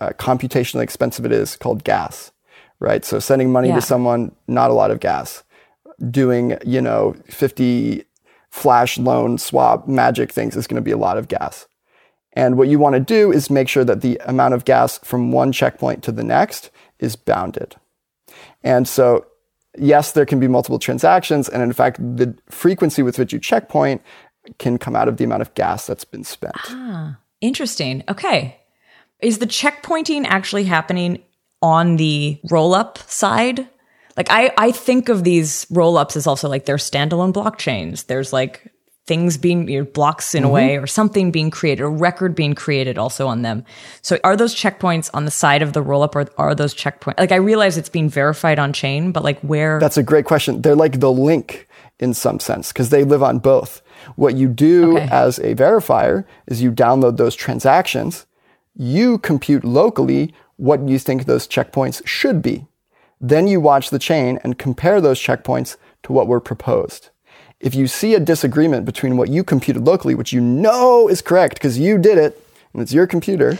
[0.00, 2.30] uh, computationally expensive it is called gas,
[2.78, 3.04] right?
[3.04, 3.80] So sending money Yeah.
[3.80, 5.42] to someone, not a lot of gas.
[6.10, 8.04] Doing you know fifty
[8.50, 11.66] flash loan swap magic things is going to be a lot of gas.
[12.38, 15.32] And what you want to do is make sure that the amount of gas from
[15.32, 16.70] one checkpoint to the next
[17.00, 17.74] is bounded.
[18.62, 19.26] And so,
[19.76, 21.48] yes, there can be multiple transactions.
[21.48, 24.02] And in fact, the frequency with which you checkpoint
[24.60, 26.54] can come out of the amount of gas that's been spent.
[26.68, 28.04] Ah, Interesting.
[28.08, 28.56] Okay.
[29.20, 31.20] Is the checkpointing actually happening
[31.60, 33.68] on the roll up side?
[34.16, 38.06] Like I, I think of these roll ups as also like they're standalone blockchains.
[38.06, 38.72] There's like
[39.08, 40.84] things being you know, blocks in a way mm-hmm.
[40.84, 43.64] or something being created, a record being created also on them.
[44.02, 47.18] So are those checkpoints on the side of the roll up or are those checkpoints?
[47.18, 49.80] Like I realize it's being verified on chain, but like where?
[49.80, 50.62] That's a great question.
[50.62, 51.66] They're like the link
[51.98, 53.82] in some sense because they live on both.
[54.14, 55.08] What you do Okay.
[55.10, 58.26] as a verifier is you download those transactions,
[58.76, 62.66] you compute locally what you think those checkpoints should be.
[63.20, 67.10] Then you watch the chain and compare those checkpoints to what were proposed.
[67.60, 71.54] If you see a disagreement between what you computed locally, which you know is correct
[71.54, 72.40] because you did it
[72.72, 73.58] and it's your computer,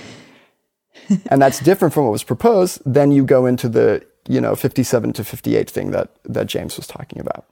[1.27, 5.13] and that's different from what was proposed, then you go into the you know 57
[5.15, 7.45] to 58 thing that that James was talking about.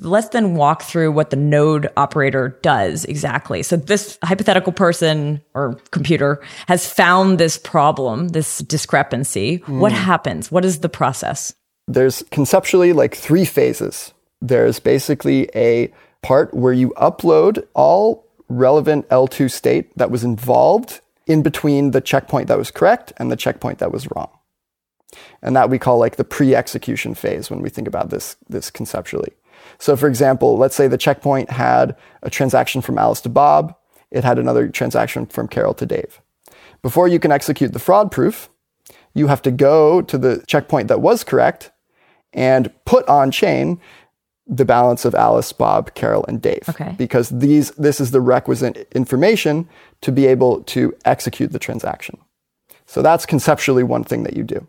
[0.00, 3.64] let's then walk through what the node operator does exactly.
[3.64, 9.56] So this hypothetical person or computer has found this problem, this discrepancy.
[9.66, 9.98] What hmm.
[9.98, 10.52] happens?
[10.52, 11.52] What is the process?
[11.88, 14.12] There's conceptually like three phases.
[14.40, 21.42] There's basically a part where you upload all relevant L2 state that was involved in
[21.42, 24.30] between the checkpoint that was correct and the checkpoint that was wrong.
[25.42, 29.32] And that we call like the pre-execution phase when we think about this, this conceptually.
[29.78, 33.74] So for example, let's say the checkpoint had a transaction from Alice to Bob.
[34.10, 36.20] It had another transaction from Carol to Dave.
[36.82, 38.48] Before you can execute the fraud proof,
[39.14, 41.70] you have to go to the checkpoint that was correct
[42.32, 43.80] and put on chain
[44.48, 46.64] the balance of Alice, Bob, Carol, and Dave.
[46.68, 46.94] Okay.
[46.96, 49.68] Because these, this is the requisite information
[50.00, 52.18] to be able to execute the transaction.
[52.86, 54.66] So that's conceptually one thing that you do.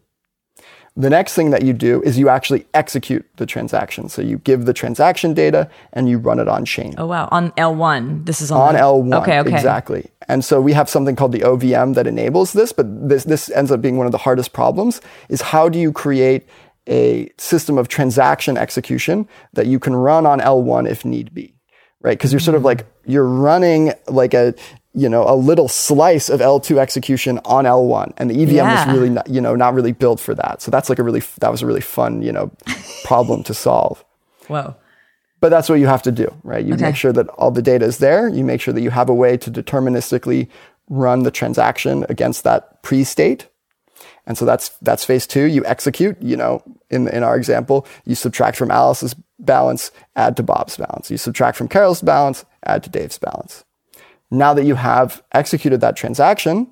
[0.98, 4.10] The next thing that you do is you actually execute the transaction.
[4.10, 7.52] So you give the transaction data and you run it on chain Oh wow, on
[7.52, 8.26] L1.
[8.26, 9.22] This is on, on the- L1.
[9.22, 9.54] Okay, okay.
[9.54, 10.10] Exactly.
[10.28, 13.72] And so we have something called the OVM that enables this, but this, this ends
[13.72, 16.46] up being one of the hardest problems is how do you create
[16.90, 21.54] a system of transaction execution that you can run on L1 if need be,
[22.02, 22.18] right?
[22.18, 22.66] Because you're sort Mm-hmm.
[22.66, 24.54] of like, you're running like a,
[24.94, 28.72] you know, a little slice of L2 execution on L1 and the EVM Yeah.
[28.72, 30.62] was really not, you know, not really built for that.
[30.64, 32.52] So that's like a really, that was a really fun, you know,
[33.04, 34.04] problem to solve.
[34.48, 34.76] Whoa.
[35.42, 36.66] But that's what you have to do, right?
[36.66, 36.86] You Okay.
[36.88, 38.28] make sure that all the data is there.
[38.28, 40.48] You make sure that you have a way to deterministically
[40.90, 43.48] run the transaction against that pre-state.
[44.30, 45.46] And so that's that's phase two.
[45.46, 46.22] You execute.
[46.22, 51.10] You know, in in our example, you subtract from Alice's balance, add to Bob's balance.
[51.10, 53.66] You subtract from Carol's balance, add to Dave's balance.
[54.30, 56.72] Now that you have executed that transaction,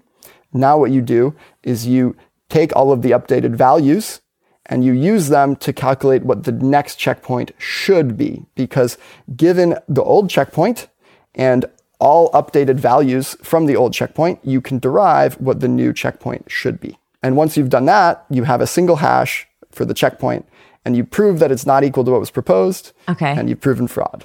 [0.54, 2.15] now what you do is you
[2.48, 4.22] take all of the updated values
[4.67, 8.46] and you use them to calculate what the next checkpoint should be.
[8.54, 9.00] Because
[9.36, 10.89] given the old checkpoint
[11.34, 11.65] and
[12.00, 16.80] all updated values from the old checkpoint, you can derive what the new checkpoint should
[16.80, 17.00] be.
[17.28, 20.48] And once you've done that, you have a single hash for the checkpoint
[20.86, 22.94] and you prove that it's not equal to what was proposed.
[23.10, 23.32] Okay.
[23.32, 24.24] And you've proven fraud.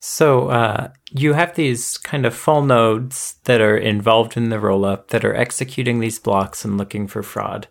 [0.00, 5.08] So uh, you have these kind of full nodes that are involved in the rollup
[5.08, 7.68] that are executing these blocks and looking for fraud.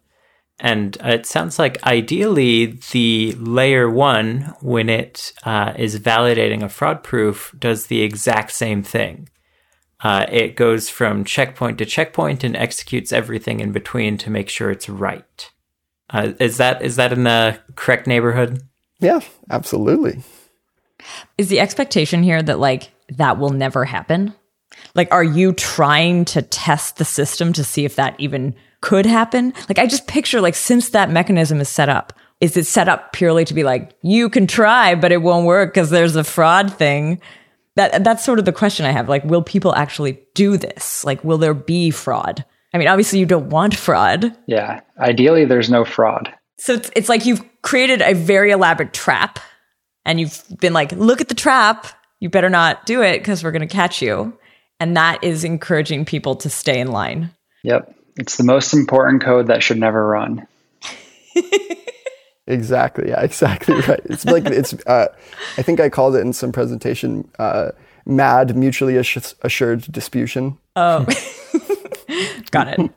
[0.60, 7.04] And it sounds like ideally the layer one, when it uh, is validating a fraud
[7.04, 9.30] proof, does the exact same thing.
[10.02, 14.72] Uh, it goes from checkpoint to checkpoint and executes everything in between to make sure
[14.72, 15.52] it's right.
[16.10, 18.62] Uh, is that is that in the correct neighborhood?
[19.00, 20.24] Yeah, absolutely.
[21.38, 24.34] Is the expectation here that like that will never happen?
[24.96, 29.54] Like, are you trying to test the system to see if that even could happen?
[29.68, 33.12] Like, I just picture like since that mechanism is set up, is it set up
[33.14, 36.74] purely to be like you can try, but it won't work because there's a fraud
[36.74, 37.22] thing?
[37.80, 39.08] That that's sort of the question I have.
[39.08, 41.06] Like, will people actually do this?
[41.06, 42.44] Like, will there be fraud?
[42.74, 44.36] I mean, obviously, you don't want fraud.
[44.48, 44.82] Yeah.
[45.00, 46.30] Ideally, there's no fraud.
[46.58, 49.39] So it's, it's like you've created a very elaborate trap
[50.04, 51.88] and you've been like, look at the trap.
[52.20, 54.38] You better not do it because we're going to catch you.
[54.82, 57.32] And that is encouraging people to stay in line.
[57.63, 57.96] Yep.
[58.18, 60.46] It's the most important code that should never run.
[62.50, 63.10] exactly.
[63.10, 64.02] Yeah, exactly right.
[64.06, 65.08] It's like, it's, uh,
[65.58, 67.72] I think I called it in some presentation, uh,
[68.06, 70.58] mad mutually assured disputation.
[70.76, 71.06] Oh,
[72.52, 72.92] got it.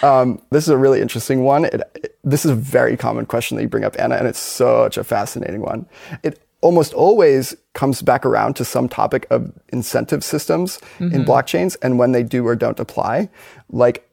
[0.02, 1.64] um, this is a really interesting one.
[1.64, 4.38] It, it, this is a very common question that you bring up, Anna, and it's
[4.38, 5.86] such a fascinating one.
[6.22, 11.14] It almost always comes back around to some topic of incentive systems mm-hmm.
[11.14, 13.30] in blockchains and when they do or don't apply.
[13.70, 14.09] Like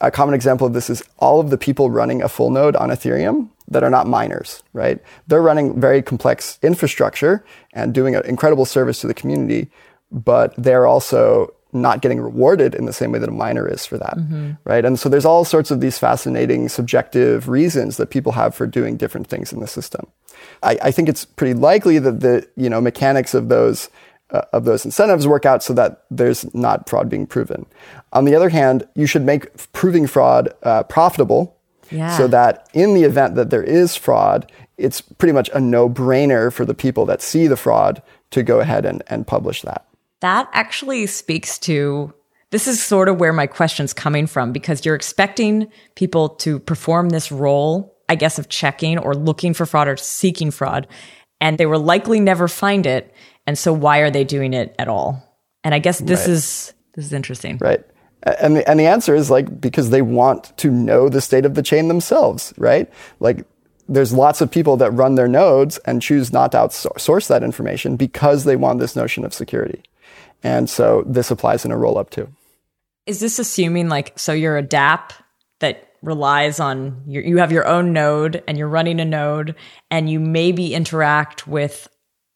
[0.00, 2.90] a common example of this is all of the people running a full node on
[2.90, 5.00] Ethereum that are not miners, right?
[5.26, 9.70] They're running very complex infrastructure and doing an incredible service to the community,
[10.10, 13.98] but they're also not getting rewarded in the same way that a miner is for
[13.98, 14.52] that, mm-hmm.
[14.64, 14.84] right?
[14.84, 18.96] And so there's all sorts of these fascinating subjective reasons that people have for doing
[18.96, 20.06] different things in the system.
[20.62, 23.90] I, I think it's pretty likely that the you know mechanics of those
[24.30, 27.66] uh, of those incentives work out so that there's not fraud being proven.
[28.12, 31.56] On the other hand, you should make proving fraud uh, profitable
[31.90, 32.16] yeah.
[32.16, 36.52] so that in the event that there is fraud, it's pretty much a no brainer
[36.52, 39.86] for the people that see the fraud to go ahead and, and publish that.
[40.20, 42.12] That actually speaks to
[42.50, 47.10] this is sort of where my question's coming from because you're expecting people to perform
[47.10, 50.86] this role, I guess, of checking or looking for fraud or seeking fraud.
[51.40, 53.12] And they will likely never find it.
[53.48, 55.24] And so why are they doing it at all?
[55.64, 56.28] And I guess this right.
[56.28, 57.56] is this is interesting.
[57.56, 57.82] Right.
[58.22, 61.54] And the, and the answer is like because they want to know the state of
[61.54, 62.92] the chain themselves, right?
[63.20, 63.46] Like
[63.88, 67.96] there's lots of people that run their nodes and choose not to outsource that information
[67.96, 69.82] because they want this notion of security.
[70.42, 72.28] And so this applies in a roll up too.
[73.06, 75.12] Is this assuming like, so you're a dApp
[75.60, 79.54] that relies on, your, you have your own node and you're running a node
[79.90, 81.88] and you maybe interact with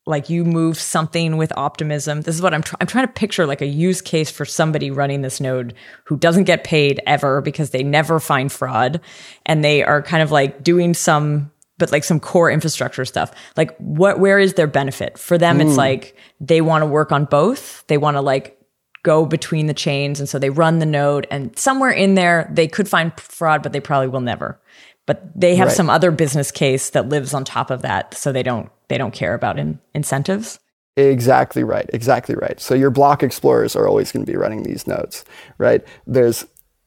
[0.07, 3.47] like you move something with optimism this is what i'm trying i'm trying to picture
[3.47, 7.71] like a use case for somebody running this node who doesn't get paid ever because
[7.71, 9.01] they never find fraud
[9.47, 13.33] and they are kind of like doing some but like some core infrastructure stuff.
[13.57, 15.19] Like what where is their benefit?
[15.19, 15.67] For them mm.
[15.67, 17.85] it's like they want to work on both.
[17.88, 18.57] They want to like
[19.03, 22.69] go between the chains and so they run the node and somewhere in there they
[22.69, 24.61] could find fraud but they probably will never.
[25.07, 25.77] But they have right.
[25.77, 29.15] some other business case that lives on top of that so they don't they don't
[29.15, 30.61] care about in, incentives.
[30.97, 31.88] Exactly right.
[31.93, 32.61] Exactly right.
[32.61, 35.25] So your block explorers are always going to be running these nodes,
[35.59, 35.83] right?
[36.07, 36.45] There's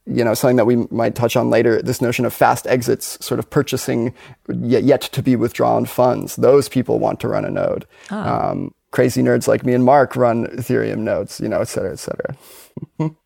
[0.08, 3.40] you know, something that we might touch on later, this notion of fast exits, sort
[3.40, 4.14] of purchasing
[4.62, 6.36] yet, yet to be withdrawn funds.
[6.36, 7.88] Those people want to run a node.
[8.12, 8.18] Oh.
[8.20, 12.00] Um, crazy nerds like me and Mark run Ethereum nodes, you know, et cetera, et
[12.00, 12.36] cetera.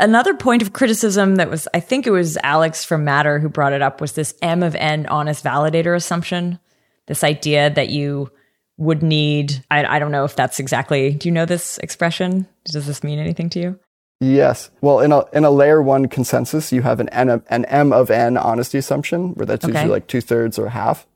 [0.00, 3.72] Another point of criticism that was, I think it was Alex from Matter who brought
[3.72, 6.58] it up, was this M of N honest validator assumption.
[7.06, 8.30] This idea that you
[8.76, 12.46] would need, I, I don't know if that's exactly, do you know this expression?
[12.64, 13.78] Does this mean anything to you?
[14.20, 14.70] Yes.
[14.80, 17.92] Well, in a in a layer one consensus, you have an n of, an m
[17.92, 19.74] of n honesty assumption, where that's okay.
[19.74, 21.06] usually like two thirds or half.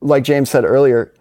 [0.00, 1.12] Like James said earlier,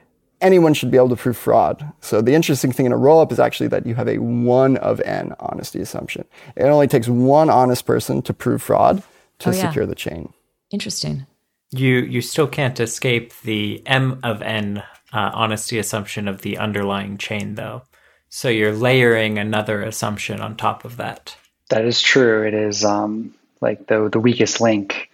[0.41, 1.91] anyone should be able to prove fraud.
[2.01, 4.99] So the interesting thing in a rollup is actually that you have a one of
[5.01, 6.25] n honesty assumption.
[6.55, 9.03] It only takes one honest person to prove fraud
[9.39, 9.67] to oh, yeah.
[9.67, 10.33] secure the chain.
[10.71, 11.25] Interesting.
[11.71, 17.17] You you still can't escape the m of n uh, honesty assumption of the underlying
[17.17, 17.83] chain, though.
[18.29, 21.35] So you're layering another assumption on top of that.
[21.69, 22.47] That is true.
[22.47, 25.09] It is um, like the the weakest link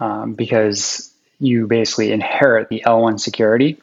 [0.00, 3.78] um, because you basically inherit the L1 security.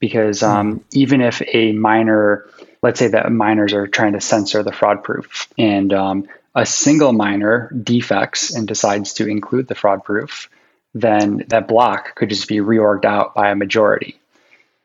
[0.00, 0.82] Because um, mm.
[0.92, 2.46] even if a miner,
[2.82, 7.12] let's say that miners are trying to censor the fraud proof, and um, a single
[7.12, 10.48] miner defects and decides to include the fraud proof,
[10.94, 14.18] then that block could just be reorged out by a majority.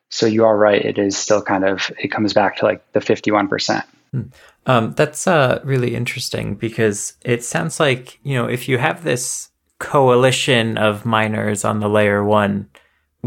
[0.10, 0.84] So you are right.
[0.84, 3.84] It is still kind of, it comes back to like the 51%.
[4.12, 4.22] Hmm.
[4.68, 9.50] Um, that's uh, really interesting because it sounds like, you know, if you have this
[9.80, 12.70] coalition of miners on the layer one,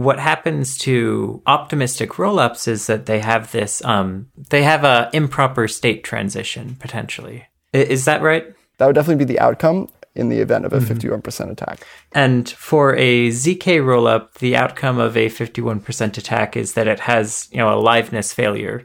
[0.02, 5.68] what happens to optimistic rollups is that they have this, um, they have a improper
[5.68, 7.46] state transition potentially.
[7.72, 8.46] Is that right?
[8.78, 11.86] That would definitely be the outcome in the event of a 51% attack.
[12.12, 17.48] And for a ZK rollup, the outcome of a 51% attack is that it has,
[17.52, 18.84] you know, a liveness failure,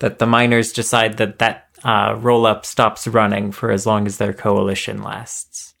[0.00, 4.32] that the miners decide that that uh, rollup stops running for as long as their
[4.32, 5.74] coalition lasts.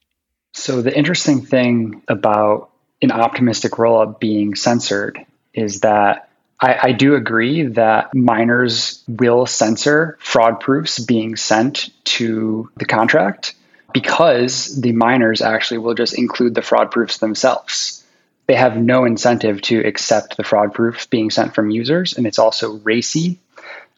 [0.54, 2.70] So the interesting thing about
[3.10, 6.28] an optimistic rollup being censored is that
[6.60, 13.54] I, I, do agree that miners will censor fraud proofs being sent to the contract
[13.92, 18.04] because the miners actually will just include the fraud proofs themselves.
[18.46, 22.38] They have no incentive to accept the fraud proofs being sent from users, and it's
[22.38, 23.38] also racy.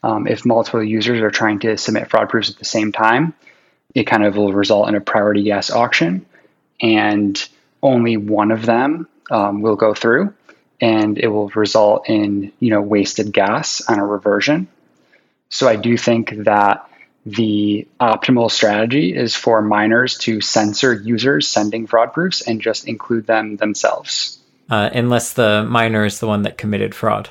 [0.02, 3.34] Um, if multiple users are trying to submit fraud proofs at the same time,
[3.94, 6.26] it kind of will result in a priority gas auction,
[6.80, 7.48] and
[7.86, 10.34] only one of them um, will go through,
[10.80, 14.68] and it will result in you know wasted gas on a reversion.
[15.48, 16.90] So I do think that
[17.24, 23.26] the optimal strategy is for miners to censor users sending fraud proofs and just include
[23.26, 24.38] them themselves.
[24.68, 27.30] Uh, unless the miner is the one that committed fraud.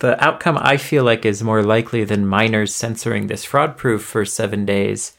[0.00, 4.26] The outcome I feel like is more likely than miners censoring this fraud proof for
[4.26, 5.16] seven days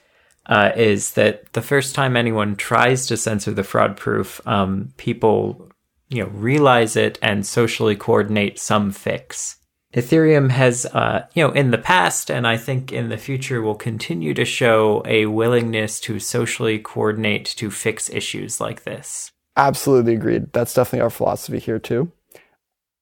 [0.48, 5.70] uh, is that the first time anyone tries to censor the fraud proof, um, people
[6.10, 9.58] you know realize it and socially coordinate some fix.
[9.94, 13.76] Ethereum has, uh, you know, in the past and I think in the future will
[13.76, 19.32] continue to show a willingness to socially coordinate to fix issues like this.
[19.56, 20.52] Absolutely agreed.
[20.52, 22.12] That's definitely our philosophy here too.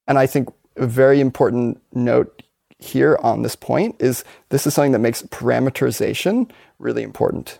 [0.08, 2.44] And I think a very important note
[2.86, 7.60] here on this point is this is something that makes parameterization really important.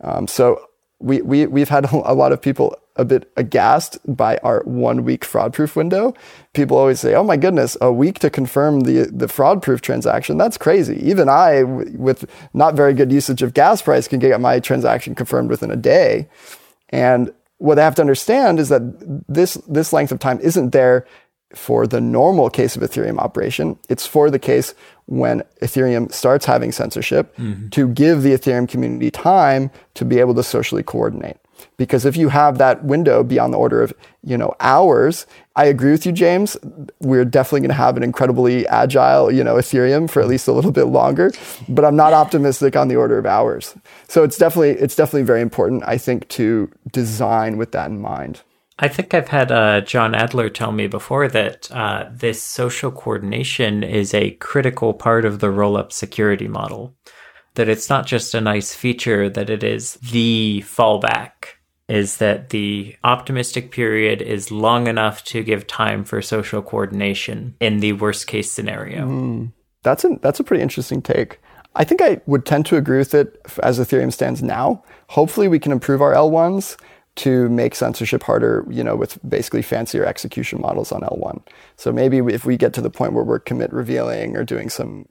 [0.00, 4.62] Um, so we, we, we've had a lot of people a bit aghast by our
[4.64, 6.14] one week fraud proof window.
[6.52, 10.38] People always say, oh my goodness, a week to confirm the, the fraud proof transaction.
[10.38, 10.96] That's crazy.
[11.02, 15.50] Even I, with not very good usage of gas price, can get my transaction confirmed
[15.50, 16.28] within a day.
[16.90, 21.06] And what I have to understand is that this, this length of time isn't there
[21.56, 23.78] for the normal case of Ethereum operation.
[23.88, 24.74] It's for the case
[25.06, 27.68] when Ethereum starts having censorship mm-hmm.
[27.70, 31.36] to give the Ethereum community time to be able to socially coordinate.
[31.76, 33.92] Because if you have that window beyond the order of,
[34.22, 35.26] you know, hours,
[35.56, 36.56] I agree with you, James.
[37.00, 40.52] We're definitely going to have an incredibly agile, you know, Ethereum for at least a
[40.52, 41.32] little bit longer,
[41.68, 43.74] but I'm not optimistic on the order of hours.
[44.08, 48.42] So it's definitely, it's definitely very important, I think, to design with that in mind.
[48.78, 53.84] I think I've had uh, John Adler tell me before that uh, this social coordination
[53.84, 56.96] is a critical part of the rollup security model.
[57.54, 61.30] That it's not just a nice feature, that it is the fallback.
[61.88, 67.78] Is that the optimistic period is long enough to give time for social coordination in
[67.78, 69.06] the worst case scenario?
[69.06, 69.52] Mm,
[69.84, 71.40] that's a that's a pretty interesting take.
[71.76, 74.82] I think I would tend to agree with it as Ethereum stands now.
[75.10, 76.76] Hopefully, we can improve our L1s
[77.16, 81.42] to make censorship harder, you know, with basically fancier execution models on L1.
[81.76, 85.06] So maybe if we get to the point where we're commit revealing or doing some,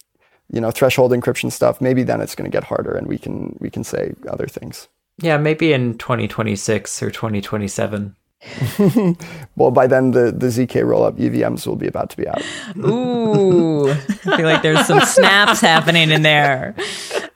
[0.52, 3.56] you know, threshold encryption stuff, maybe then it's going to get harder and we can
[3.60, 4.90] we can say other things.
[5.20, 8.16] Yeah, maybe in 2026 or 2027.
[9.56, 12.42] well, by then the, the ZK rollup EVMs will be about to be out.
[12.78, 13.90] Ooh,
[14.26, 16.76] I feel like there's some snaps happening in there.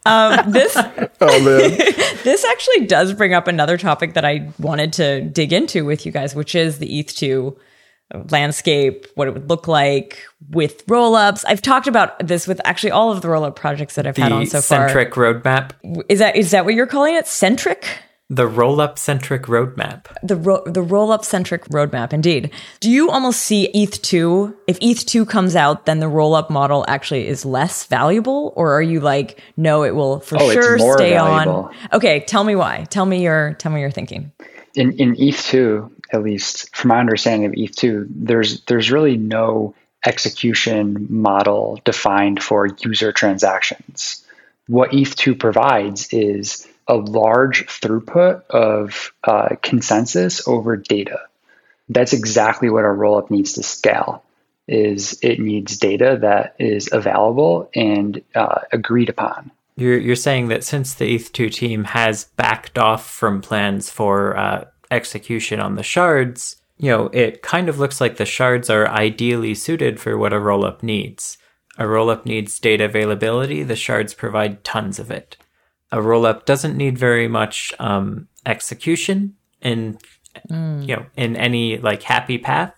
[0.07, 0.75] Um, this,
[1.21, 1.77] oh man,
[2.23, 6.11] this actually does bring up another topic that I wanted to dig into with you
[6.11, 7.57] guys, which is the ETH2
[8.31, 11.43] landscape, what it would look like with rollups.
[11.47, 14.31] I've talked about this with actually all of the rollup projects that I've the had
[14.31, 14.87] on so far.
[14.87, 15.71] Centric roadmap.
[16.07, 17.27] Is that is that what you're calling it?
[17.27, 17.85] Centric?
[18.29, 20.07] The roll up centric roadmap.
[20.21, 22.51] The ro- the roll up centric roadmap, indeed.
[22.81, 24.57] Do you almost see ETH two?
[24.67, 28.73] If ETH two comes out, then the roll up model actually is less valuable, or
[28.73, 31.71] are you like, no, it will for oh, sure stay valuable.
[31.71, 31.75] on?
[31.93, 32.85] Okay, tell me why.
[32.89, 34.33] Tell me your tell me your thinking.
[34.75, 39.15] In in ETH two, at least from my understanding of ETH two, there's there's really
[39.15, 39.73] no
[40.05, 44.25] execution model defined for user transactions.
[44.67, 51.19] What ETH two provides is a large throughput of uh, consensus over data.
[51.89, 54.23] That's exactly what our rollup needs to scale.
[54.67, 59.51] Is it needs data that is available and uh, agreed upon.
[59.77, 64.65] You're you're saying that since the ETH2 team has backed off from plans for uh,
[64.91, 69.55] execution on the shards, you know, it kind of looks like the shards are ideally
[69.55, 71.37] suited for what a rollup needs.
[71.77, 73.63] A rollup needs data availability.
[73.63, 75.37] The shards provide tons of it
[75.91, 79.97] a roll up doesn't need very much um, execution in
[80.49, 80.87] mm.
[80.87, 82.73] you know in any like happy path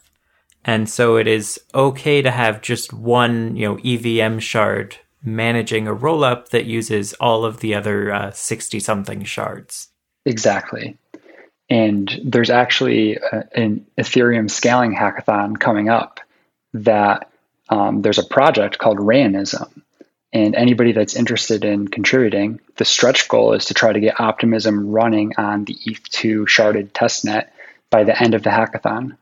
[0.66, 5.94] and so it is okay to have just one you know evm shard managing a
[5.94, 9.90] roll up that uses all of the other 60 uh, something shards
[10.26, 10.98] exactly
[11.70, 16.20] And there's actually a, an Ethereum scaling hackathon coming up
[16.74, 17.32] that
[17.70, 19.82] um, there's a project called Rayonism.
[20.32, 24.90] And anybody that's interested in contributing, the stretch goal is to try to get Optimism
[24.90, 27.48] running on the ETH2 sharded testnet
[27.90, 29.18] by the end of the hackathon.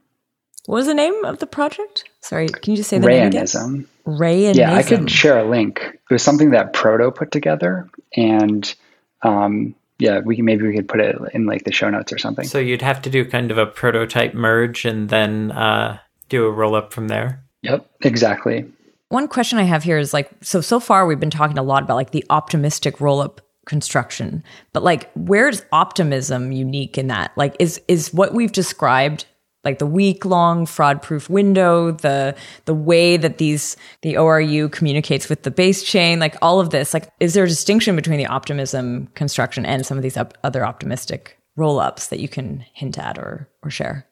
[0.65, 2.03] What was the name of the project?
[2.19, 3.45] Sorry, can you just say the name again?
[3.45, 3.85] Rayonism.
[4.05, 4.55] Rayonism.
[4.55, 5.79] Yeah, I could share a link.
[5.81, 8.75] It was something that Proto put together, and
[9.21, 12.17] um, yeah, we can maybe we could put it in like the show notes or
[12.17, 12.45] something.
[12.45, 16.51] So you'd have to do kind of a prototype merge and then uh, do a
[16.51, 17.43] roll up from there.
[17.61, 18.65] Yep, exactly.
[19.09, 21.83] One question I have here is like, so so far we've been talking a lot
[21.83, 24.43] about like the optimistic roll up construction,
[24.73, 27.31] but like, where's optimism unique in that?
[27.37, 29.25] Like, is is what we've described
[29.63, 32.35] like the week long fraud proof window, the
[32.65, 36.93] the way that these the ORU communicates with the base chain, like all of this,
[36.93, 41.37] like is there a distinction between the optimism construction and some of these other optimistic
[41.55, 44.05] roll ups that you can hint at or or share?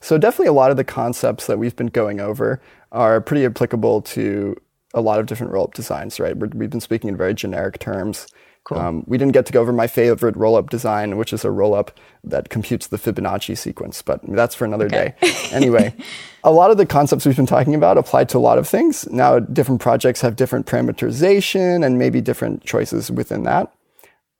[0.00, 2.60] So definitely a lot of the concepts that we've been going over
[2.92, 4.56] are pretty applicable to
[4.94, 6.36] a lot of different roll-up designs, right?
[6.36, 8.26] we have been speaking in very generic terms.
[8.64, 8.78] Cool.
[8.78, 11.98] Um, we didn't get to go over my favorite roll-up design, which is a roll-up
[12.24, 15.14] that computes the Fibonacci sequence, but that's for another okay.
[15.20, 15.34] day.
[15.52, 15.94] anyway,
[16.44, 19.08] a lot of the concepts we've been talking about apply to a lot of things.
[19.10, 23.72] Now, different projects have different parameterization and maybe different choices within that.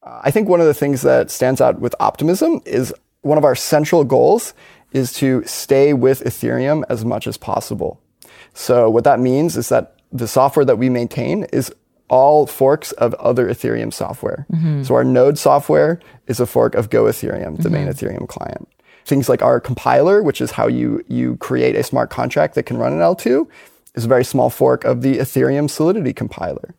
[0.03, 2.93] Uh, I think one of the things that stands out with optimism is
[3.23, 4.53] one of our central goals
[4.93, 8.01] is to stay with Ethereum as much as possible.
[8.55, 11.73] So what that means is that the software that we maintain is
[12.09, 14.47] all forks of other Ethereum software.
[14.53, 14.83] Mm-hmm.
[14.83, 17.73] So our node software is a fork of Go Ethereum, the mm-hmm.
[17.73, 18.69] main Ethereum client.
[19.05, 22.79] Things like our compiler, which is how you, you create a smart contract that can
[22.79, 23.47] run in L2,
[23.95, 26.75] is a very small fork of the Ethereum Solidity compiler.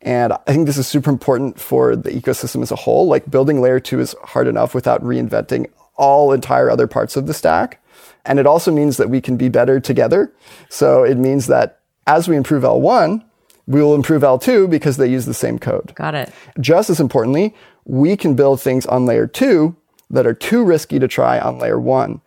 [0.00, 3.06] And I think this is super important for the ecosystem as a whole.
[3.06, 7.34] Like building layer two is hard enough without reinventing all entire other parts of the
[7.34, 7.80] stack.
[8.24, 10.32] And it also means that we can be better together.
[10.68, 13.22] So it means that as we improve L1,
[13.66, 15.94] we will improve L2 because they use the same code.
[15.94, 16.32] Got it.
[16.60, 19.76] Just as importantly, we can build things on layer two
[20.10, 22.20] that are too risky to try on layer one.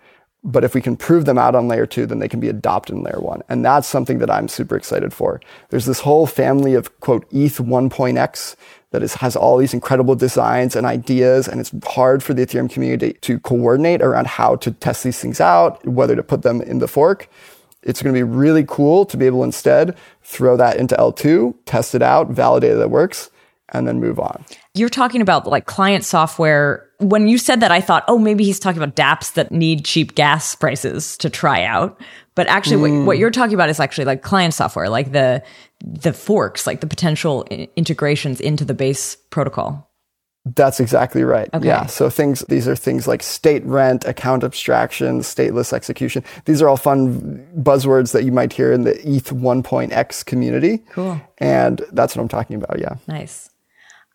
[0.43, 2.95] But if we can prove them out on layer two, then they can be adopted
[2.95, 3.41] in layer one.
[3.49, 5.41] And that's something that I'm super excited for.
[5.69, 8.55] There's this whole family of quote ETH 1.x
[8.91, 11.47] that is, has all these incredible designs and ideas.
[11.47, 15.41] And it's hard for the Ethereum community to coordinate around how to test these things
[15.41, 17.29] out, whether to put them in the fork.
[17.83, 21.95] It's going to be really cool to be able instead throw that into L2, test
[21.95, 23.29] it out, validate that it works,
[23.69, 24.43] and then move on.
[24.73, 26.86] You're talking about like client software.
[26.99, 30.15] When you said that, I thought, oh, maybe he's talking about dApps that need cheap
[30.15, 31.99] gas prices to try out.
[32.33, 32.99] But actually, mm.
[32.99, 35.43] what, what, you're talking about is actually like client software, like the
[35.79, 37.43] the forks, like the potential
[37.75, 39.87] integrations into the base protocol.
[40.55, 41.49] That's exactly right.
[41.53, 41.67] Okay.
[41.67, 41.87] Yeah.
[41.87, 46.23] So things these are things like state rent, account abstraction, stateless execution.
[46.45, 50.79] These are all fun buzzwords that you might hear in the ETH 1.x community.
[50.91, 51.19] Cool.
[51.39, 52.79] And that's what I'm talking about.
[52.79, 52.95] Yeah.
[53.07, 53.49] Nice.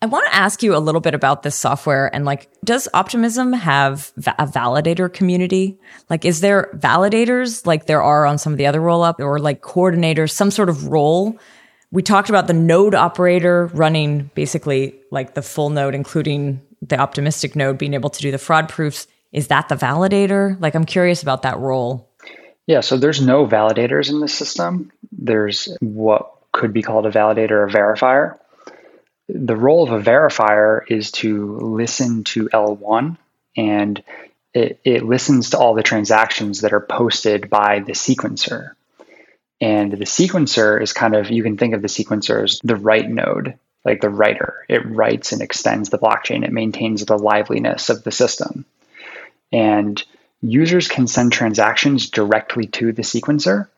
[0.03, 3.55] I want to ask you a little bit about this software and like, does Optimism
[3.55, 5.79] have a validator community?
[6.11, 9.39] Like, is there validators like there are on some of the other roll up or
[9.39, 11.39] like coordinators, some sort of role
[11.93, 17.55] we talked about the node operator running basically like the full node, including the optimistic
[17.55, 19.07] node being able to do the fraud proofs.
[19.31, 20.61] Is that the validator?
[20.61, 22.11] Like, I'm curious about that role.
[22.67, 24.91] Yeah, so there's no validators in the system.
[25.13, 28.39] There's what could be called a validator or verifier.
[29.29, 33.17] The role of a verifier is to listen to L1
[33.57, 34.03] and
[34.55, 38.73] it, it listens to all the transactions that are posted by the sequencer.
[39.61, 43.09] And the sequencer is kind of, you can think of the sequencer as the write
[43.09, 44.67] node, like the writer.
[44.69, 48.65] It writes and extends the blockchain, it maintains the liveliness of the system.
[49.53, 50.03] And
[50.41, 53.69] users can send transactions directly to the sequencer,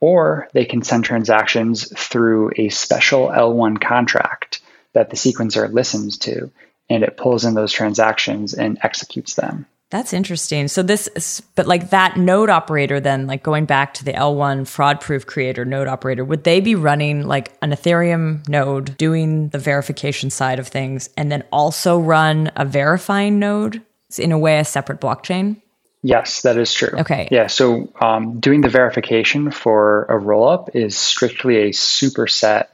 [0.00, 4.60] or they can send transactions through a special L1 contract
[4.98, 6.50] that the sequencer listens to,
[6.90, 9.64] and it pulls in those transactions and executes them.
[9.90, 10.66] That's interesting.
[10.66, 15.00] So this, but like that node operator, then like going back to the L1 fraud
[15.00, 20.30] proof creator node operator, would they be running like an Ethereum node doing the verification
[20.30, 23.80] side of things and then also run a verifying node?
[24.18, 25.62] In a way, a separate blockchain?
[26.02, 26.98] Yes, that is true.
[26.98, 27.28] Okay.
[27.30, 27.46] Yeah.
[27.46, 32.68] So um, doing the verification for a rollup is strictly a superset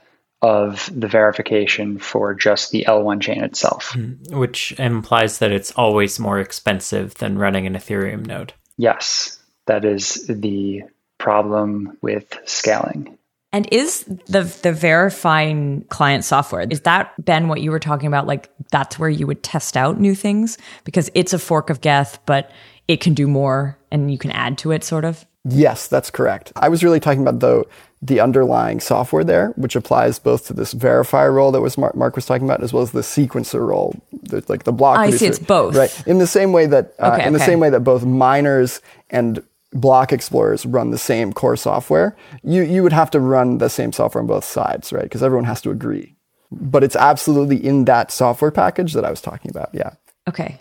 [0.45, 3.93] of the verification for just the L1 chain itself.
[3.93, 4.13] Hmm.
[4.29, 8.53] Which implies that it's always more expensive than running an Ethereum node.
[8.77, 10.83] Yes, that is the
[11.17, 13.17] problem with scaling.
[13.51, 18.27] And is the the verifying client software is that Ben what you were talking about?
[18.27, 22.19] Like that's where you would test out new things because it's a fork of Geth,
[22.27, 22.51] but
[22.87, 25.25] it can do more and you can add to it, sort of.
[25.45, 26.51] Yes, that's correct.
[26.55, 27.65] I was really talking about though
[28.05, 32.15] the underlying software there, which applies both to this verifier role that was Mark, Mark
[32.15, 34.99] was talking about, as well as the sequencer role, the, like the block.
[34.99, 35.75] I producer, see, it's both.
[35.75, 36.07] Right.
[36.07, 37.45] In the same way that, uh, Okay, in the okay.
[37.45, 39.41] same way that both miners and
[39.71, 43.91] block explorers run the same core software, you you would have to run the same
[43.91, 45.03] software on both sides, right?
[45.03, 46.15] Because everyone has to agree.
[46.51, 49.69] But it's absolutely in that software package that I was talking about.
[49.73, 49.91] Yeah.
[50.27, 50.59] Okay.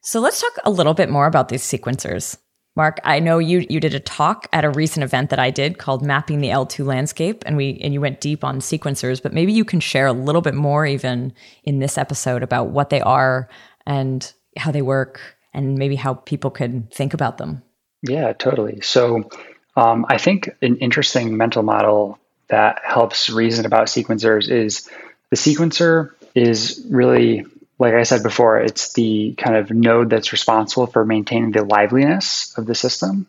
[0.00, 2.36] So let's talk a little bit more about these sequencers.
[2.76, 5.78] Mark, I know you you did a talk at a recent event that I did
[5.78, 9.52] called Mapping the L2 Landscape and we and you went deep on sequencers, but maybe
[9.52, 13.48] you can share a little bit more even in this episode about what they are
[13.86, 15.20] and how they work
[15.52, 17.62] and maybe how people could think about them.
[18.02, 18.80] Yeah, totally.
[18.80, 19.30] So
[19.76, 22.18] um, I think an interesting mental model
[22.48, 24.88] that helps reason about sequencers is
[25.30, 27.46] the sequencer is really,
[27.78, 32.56] like I said before, it's the kind of node that's responsible for maintaining the liveliness
[32.56, 33.26] of the system.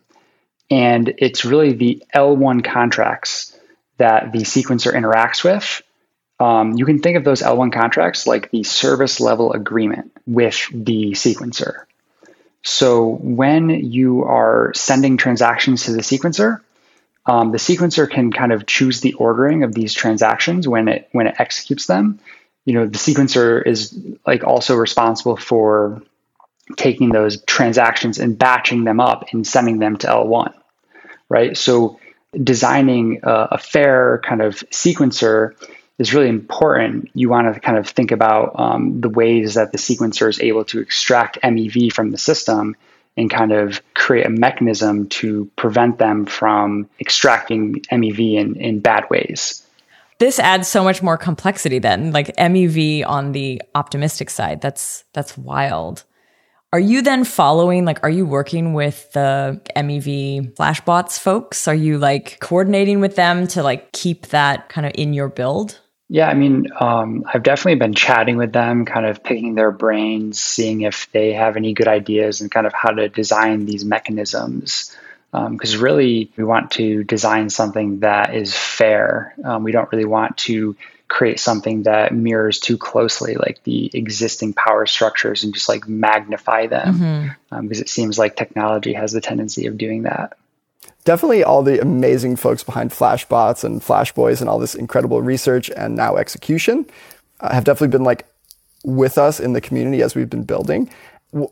[0.69, 3.57] And it's really the L1 contracts
[3.97, 5.81] that the sequencer interacts with.
[6.39, 11.11] Um, you can think of those L1 contracts like the service level agreement with the
[11.11, 11.85] sequencer.
[12.61, 16.61] So when you are sending transactions to the sequencer,
[17.25, 21.27] um, the sequencer can kind of choose the ordering of these transactions when it when
[21.27, 22.19] it executes them.
[22.65, 26.01] You know, the sequencer is like also responsible for
[26.75, 30.53] taking those transactions and batching them up and sending them to L1,
[31.29, 31.55] right?
[31.55, 31.99] So
[32.43, 35.53] designing a, a fair kind of sequencer
[35.97, 37.09] is really important.
[37.13, 40.65] You want to kind of think about um, the ways that the sequencer is able
[40.65, 42.75] to extract MEV from the system
[43.17, 49.09] and kind of create a mechanism to prevent them from extracting MEV in, in bad
[49.09, 49.64] ways.
[50.17, 54.61] This adds so much more complexity then, like MEV on the optimistic side.
[54.61, 56.03] That's that's wild.
[56.71, 61.67] Are you then following like are you working with the MEV flashbots folks?
[61.67, 65.79] Are you like coordinating with them to like keep that kind of in your build?
[66.07, 70.39] Yeah, I mean, um, I've definitely been chatting with them, kind of picking their brains,
[70.39, 74.95] seeing if they have any good ideas and kind of how to design these mechanisms.
[75.51, 79.35] Because really, we want to design something that is fair.
[79.43, 80.75] Um, we don't really want to
[81.07, 86.65] create something that mirrors too closely like the existing power structures and just like magnify
[86.65, 87.31] them
[87.61, 90.35] because it seems like technology has the tendency of doing that.
[91.05, 95.95] definitely all the amazing folks behind Flashbots and Flashboys and all this incredible research and
[95.95, 96.85] now execution
[97.39, 98.25] uh, have definitely been like
[98.83, 100.89] with us in the community as we've been building.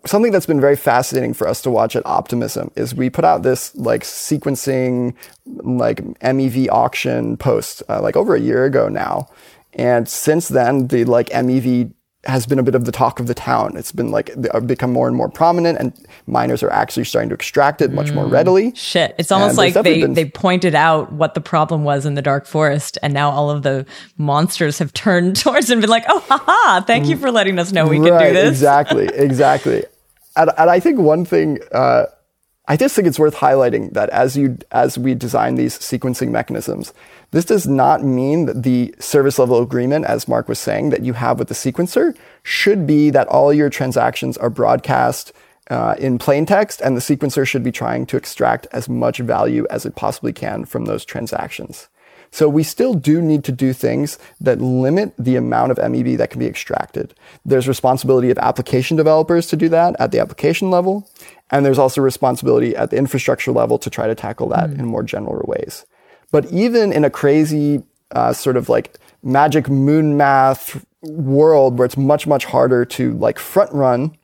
[0.06, 3.44] Something that's been very fascinating for us to watch at Optimism is we put out
[3.44, 5.14] this like sequencing,
[5.46, 9.28] like MEV auction post uh, like over a year ago now.
[9.74, 11.92] And since then, the like MEV
[12.26, 13.76] has been a bit of the talk of the town.
[13.76, 15.94] It's been like uh, become more and more prominent, and
[16.26, 18.74] miners are actually starting to extract it much more readily.
[18.76, 19.16] Shit.
[19.18, 22.46] It's almost like they, been- they pointed out what the problem was in the dark
[22.46, 23.86] forest and now all of the
[24.18, 27.88] monsters have turned towards and been like, oh haha, thank you for letting us know
[27.88, 28.50] we can do this.
[28.50, 29.84] Exactly, exactly.
[30.36, 32.06] and, and I think one thing, uh,
[32.66, 36.94] I just think it's worth highlighting that as you as we design these sequencing mechanisms,
[37.32, 41.12] this does not mean that the service level agreement, as Mark was saying, that you
[41.14, 45.34] have with the sequencer should be that all your transactions are broadcast
[45.70, 49.68] uh, in plain text, and the sequencer should be trying to extract as much value
[49.70, 51.90] as it possibly can from those transactions.
[52.32, 56.32] So we still do need to do things that limit the amount of MEV that
[56.32, 57.14] can be extracted.
[57.46, 61.08] There's responsibility of application developers to do that at the application level.
[61.54, 65.04] And there's also responsibility at the infrastructure level to try to tackle that in more
[65.04, 65.86] general ways.
[66.32, 71.96] But even in a crazy uh, sort of like magic moon math world where it's
[71.96, 74.18] much, much harder to like front run,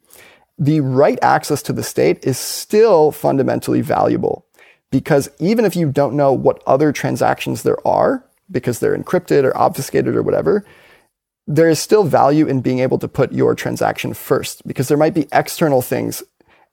[0.57, 4.43] the right access to the state is still fundamentally valuable.
[4.89, 9.55] Because even if you don't know what other transactions there are, because they're encrypted or
[9.55, 10.65] obfuscated or whatever,
[11.45, 14.65] there is still value in being able to put your transaction first.
[14.67, 16.23] Because there might be external things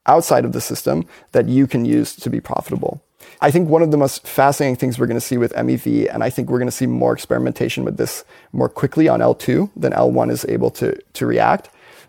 [0.07, 3.03] outside of the system that you can use to be profitable.
[3.41, 6.23] I think one of the most fascinating things we're going to see with MEV, and
[6.23, 9.93] I think we're going to see more experimentation with this more quickly on L2 than
[9.93, 11.69] L1 is able to, to react,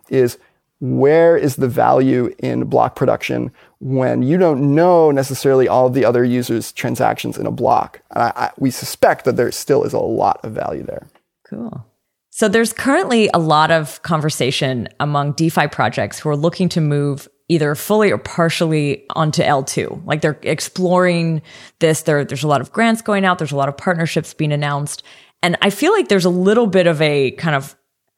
[0.10, 0.38] is
[0.80, 6.06] where is the value in block production when you don't know necessarily all of the
[6.06, 8.02] other users' transactions in a block?
[8.12, 11.08] And I, I, we suspect that there still is a lot of value there.
[11.50, 11.86] Cool.
[12.30, 17.28] So there's currently a lot of conversation among DeFi projects who are looking to move
[17.50, 20.06] either fully or partially onto L2.
[20.06, 21.42] Like they're exploring
[21.80, 22.02] this.
[22.02, 23.38] There, there's a lot of grants going out.
[23.38, 25.04] There's a lot of partnerships being announced.
[25.42, 27.76] And I feel like there's a little bit of a kind of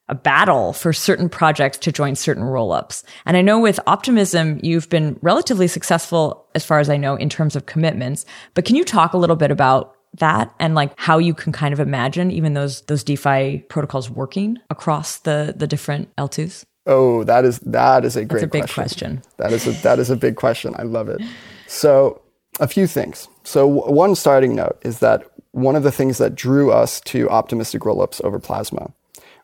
[0.08, 3.04] a battle for certain projects to join certain rollups.
[3.26, 7.30] And I know with Optimism, you've been relatively successful as far as I know in
[7.30, 8.26] terms of commitments.
[8.56, 11.72] But can you talk a little bit about that and like how you can kind
[11.72, 16.66] of imagine even those those DeFi protocols working across the the different L2s?
[16.90, 19.22] Oh, that is that is a great That's a big question.
[19.22, 19.24] question.
[19.38, 20.76] That is a that is a big question.
[20.78, 21.22] I love it.
[21.68, 22.22] So,
[22.60, 23.28] a few things.
[23.44, 27.30] So, w- one starting note is that one of the things that drew us to
[27.30, 28.92] optimistic rollups over Plasma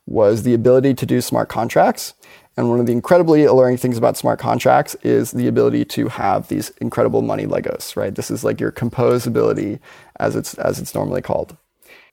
[0.07, 2.15] was the ability to do smart contracts.
[2.57, 6.47] And one of the incredibly alluring things about smart contracts is the ability to have
[6.47, 8.15] these incredible money Legos, right?
[8.15, 9.79] This is like your composability
[10.19, 11.57] as it's as it's normally called.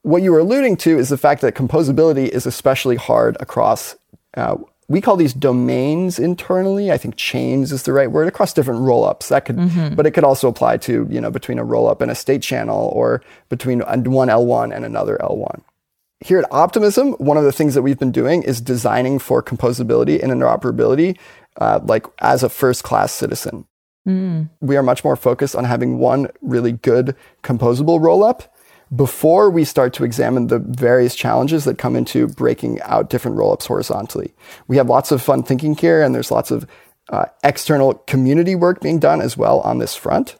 [0.02, 3.94] What you were alluding to is the fact that composability is especially hard across
[4.36, 4.56] uh,
[4.88, 6.90] we call these domains internally.
[6.92, 9.28] I think chains is the right word across different rollups.
[9.28, 9.56] That could,
[9.96, 12.90] but it could also apply to you know between a rollup and a state channel,
[12.94, 15.62] or between one L1 and another L1.
[16.20, 20.22] Here at Optimism, one of the things that we've been doing is designing for composability
[20.22, 21.18] and interoperability,
[21.60, 23.66] uh, like as a first-class citizen.
[24.60, 28.46] We are much more focused on having one really good composable rollup
[28.94, 33.66] before we start to examine the various challenges that come into breaking out different rollups
[33.66, 34.34] horizontally.
[34.68, 36.66] We have lots of fun thinking here, and there's lots of
[37.08, 40.36] uh, external community work being done as well on this front.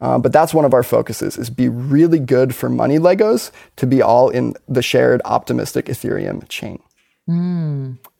[0.00, 3.86] Uh, but that's one of our focuses: is be really good for money Legos to
[3.86, 6.82] be all in the shared optimistic Ethereum chain.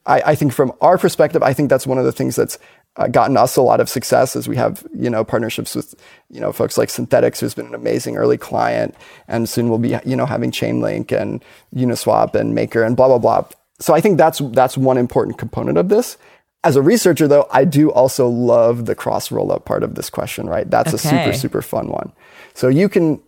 [0.06, 2.58] I, I think from our perspective, I think that's one of the things that's
[2.96, 5.94] uh, gotten us a lot of success as we have, you know, partnerships with,
[6.30, 8.94] you know, folks like Synthetix, who's been an amazing early client,
[9.28, 11.44] and soon we'll be, you know, having Chainlink and
[11.74, 13.44] Uniswap and Maker and blah blah blah.
[13.78, 16.16] So I think that's that's one important component of this.
[16.64, 20.48] As a researcher, though, I do also love the cross rollup part of this question.
[20.48, 22.12] Right, that's a super super fun one.
[22.54, 23.20] So you can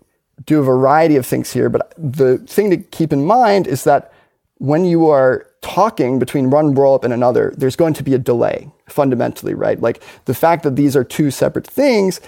[0.47, 4.13] do a variety of things here, but the thing to keep in mind is that
[4.59, 8.71] when you are talking between one rollup and another, there's going to be a delay
[8.91, 9.81] fundamentally, right?
[9.81, 12.21] Like the fact that these are two separate things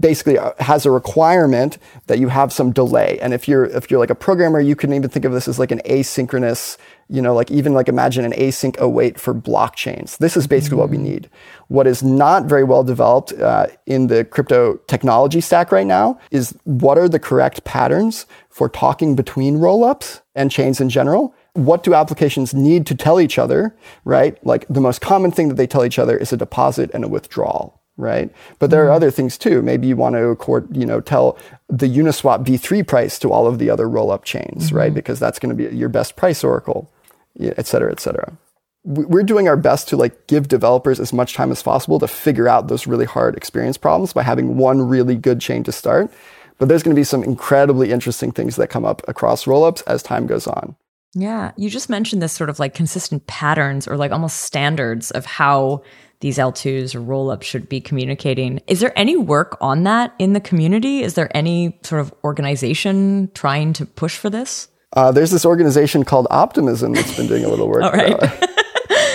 [0.00, 3.18] basically uh, has a requirement that you have some delay.
[3.20, 5.58] And if you're if you're like a programmer, you can even think of this as
[5.58, 6.76] like an asynchronous,
[7.08, 10.18] you know, like even like imagine an async await for blockchains.
[10.18, 11.28] This is basically what we need.
[11.68, 16.56] What is not very well developed uh, in the crypto technology stack right now is
[16.64, 21.94] what are the correct patterns for talking between rollups and chains in general what do
[21.94, 24.44] applications need to tell each other, right?
[24.46, 27.08] Like the most common thing that they tell each other is a deposit and a
[27.08, 28.30] withdrawal, right?
[28.58, 28.96] But there are mm-hmm.
[28.96, 29.62] other things too.
[29.62, 31.38] Maybe you want to, court, you know, tell
[31.68, 34.88] the Uniswap V3 price to all of the other roll-up chains, right?
[34.88, 34.94] Mm-hmm.
[34.94, 36.90] Because that's going to be your best price oracle,
[37.40, 38.36] et cetera, et cetera.
[38.84, 42.08] We- We're doing our best to like give developers as much time as possible to
[42.08, 46.12] figure out those really hard experience problems by having one really good chain to start.
[46.58, 50.02] But there's going to be some incredibly interesting things that come up across rollups as
[50.02, 50.76] time goes on.
[51.14, 51.52] Yeah.
[51.56, 55.82] You just mentioned this sort of like consistent patterns or like almost standards of how
[56.20, 58.60] these L2s or rollups should be communicating.
[58.66, 61.02] Is there any work on that in the community?
[61.02, 64.68] Is there any sort of organization trying to push for this?
[64.94, 67.82] Uh, there's this organization called Optimism that's been doing a little work.
[67.82, 68.48] All right.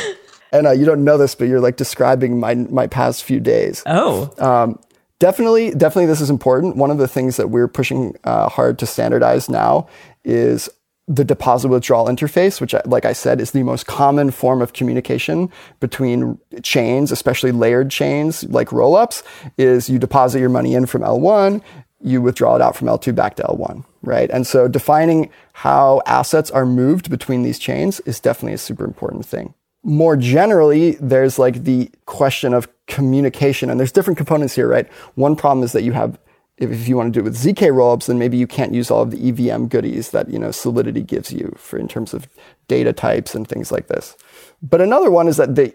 [0.52, 3.84] and uh, you don't know this, but you're like describing my my past few days.
[3.86, 4.78] Oh.
[5.22, 6.78] Definitely, definitely, this is important.
[6.78, 9.88] One of the things that we're pushing uh, hard to standardize now
[10.26, 10.68] is
[11.16, 15.49] the deposit withdrawal interface, which, like I said, is the most common form of communication
[15.80, 19.24] between chains, especially layered chains like rollups.
[19.57, 21.62] Is you deposit your money in from L1,
[22.01, 24.30] you withdraw it out from L2 back to L1, right?
[24.32, 29.26] And so defining how assets are moved between these chains is definitely a super important
[29.26, 29.53] thing
[29.84, 34.91] more generally, there's like the question of communication, and there's different components here, right?
[35.16, 36.20] One problem is that you have,
[36.62, 39.01] if, you want to do it with ZK rollups, then maybe you can't use all
[39.01, 42.28] of the EVM goodies that you know Solidity gives you for in terms of
[42.68, 44.16] data types and things like this.
[44.62, 45.74] But another one is that they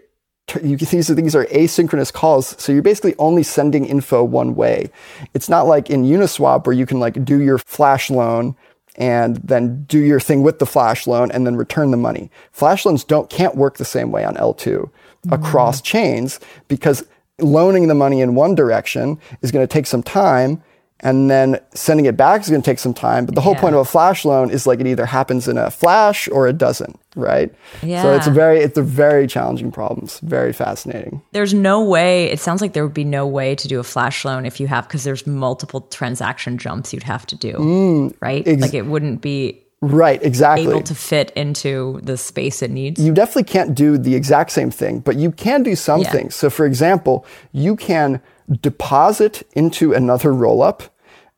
[0.63, 4.89] you these, are, these are asynchronous calls, so you're basically only sending info one way.
[5.33, 8.55] It's not like in Uniswap where you can like do your flash loan
[8.95, 12.31] and then do your thing with the flash loan and then return the money.
[12.51, 14.89] Flash loans don't can't work the same way on L2
[15.27, 15.33] mm.
[15.33, 17.05] across chains because
[17.39, 20.63] loaning the money in one direction is going to take some time
[21.01, 23.25] and then sending it back is going to take some time.
[23.25, 23.61] But the whole Yeah.
[23.61, 26.57] point of a flash loan is like it either happens in a flash or it
[26.57, 27.53] doesn't, right?
[27.83, 28.01] Yeah.
[28.01, 31.21] So it's a very it's a very challenging problems, very fascinating.
[31.33, 34.25] There's no way, it sounds like there would be no way to do a flash
[34.25, 38.45] loan if you have, because there's multiple transaction jumps you'd have to do, mm, right?
[38.59, 40.67] like it wouldn't be Right, exactly.
[40.71, 42.99] able to fit into the space it needs.
[42.99, 46.11] you definitely can't do the exact same thing, but you can do some Yeah.
[46.11, 46.33] things.
[46.35, 48.19] So, for example, you can
[48.49, 50.89] deposit into another rollup,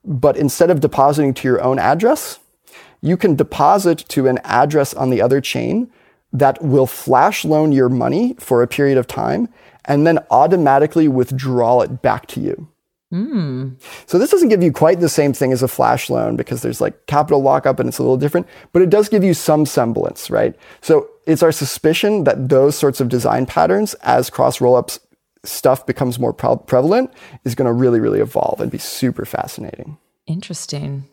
[0.03, 2.39] but instead of depositing to your own address,
[3.01, 5.91] you can deposit to an address on the other chain
[6.31, 9.49] that will flash loan your money for a period of time
[9.85, 12.67] and then automatically withdraw it back to you.
[13.09, 13.69] Hmm.
[14.05, 16.79] So this doesn't give you quite the same thing as a flash loan because there's
[16.79, 20.29] like capital lockup and it's a little different, but it does give you some semblance,
[20.29, 20.55] right?
[20.81, 24.99] So it's our suspicion that those sorts of design patterns, as cross rollups
[25.43, 27.11] stuff becomes more pre- prevalent,
[27.45, 29.97] is going to really, really evolve and be super fascinating.
[30.27, 31.05] Interesting.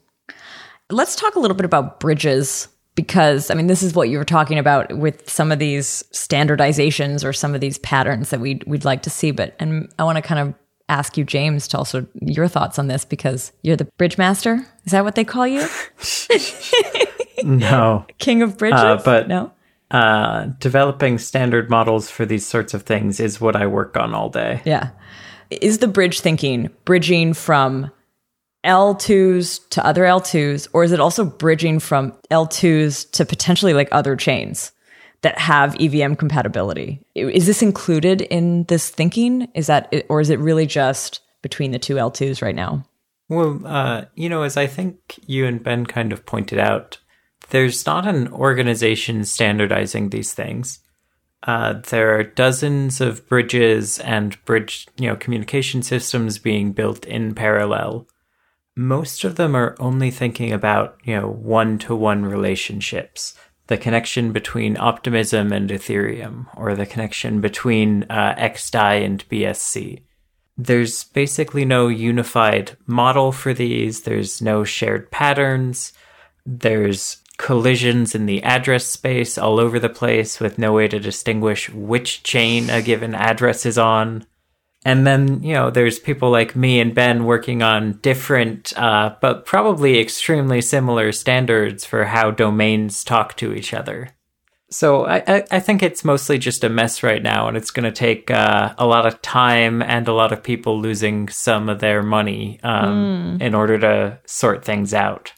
[0.90, 4.24] Let's talk a little bit about bridges because I mean this is what you were
[4.24, 8.84] talking about with some of these standardizations or some of these patterns that we'd we'd
[8.84, 9.30] like to see.
[9.32, 10.54] But and I want to kind of
[10.88, 14.64] ask you, James, to also your thoughts on this because you're the bridge master.
[14.84, 15.66] Is that what they call you?
[17.44, 18.06] No.
[18.18, 18.80] King of bridges?
[18.80, 19.52] Uh, but- no.
[19.90, 24.28] Uh, developing standard models for these sorts of things is what I work on all
[24.28, 24.60] day.
[24.64, 24.90] Yeah.
[25.50, 27.92] Is the bridge thinking bridging from
[28.64, 34.16] L2s to other L2s, or is it also bridging from L2s to potentially like other
[34.16, 34.72] chains
[35.22, 37.00] that have EVM compatibility?
[37.14, 39.48] Is this included in this thinking?
[39.54, 42.84] Is that, or is it really just between the two L2s right now?
[43.28, 46.98] Well, uh, you know, as I think you and Ben kind of pointed out,
[47.50, 50.80] there's not an organization standardizing these things.
[51.42, 57.34] Uh, there are dozens of bridges and bridge, you know, communication systems being built in
[57.34, 58.08] parallel.
[58.74, 63.34] Most of them are only thinking about, you know, one-to-one relationships,
[63.68, 70.02] the connection between Optimism and Ethereum, or the connection between uh, XDAI and BSC
[70.56, 74.02] there's basically no unified model for these.
[74.02, 75.92] There's no shared patterns.
[76.46, 81.68] There's collisions in the address space all over the place with no way to distinguish
[81.70, 84.26] which chain a given address is on.
[84.84, 89.44] And then, you know, there's people like me and Ben working on different, uh, but
[89.44, 94.10] probably extremely similar standards for how domains talk to each other.
[94.70, 97.92] So I, I, think it's mostly just a mess right now, and it's going to
[97.92, 102.02] take uh, a lot of time and a lot of people losing some of their
[102.02, 105.32] money um, in order to sort things out.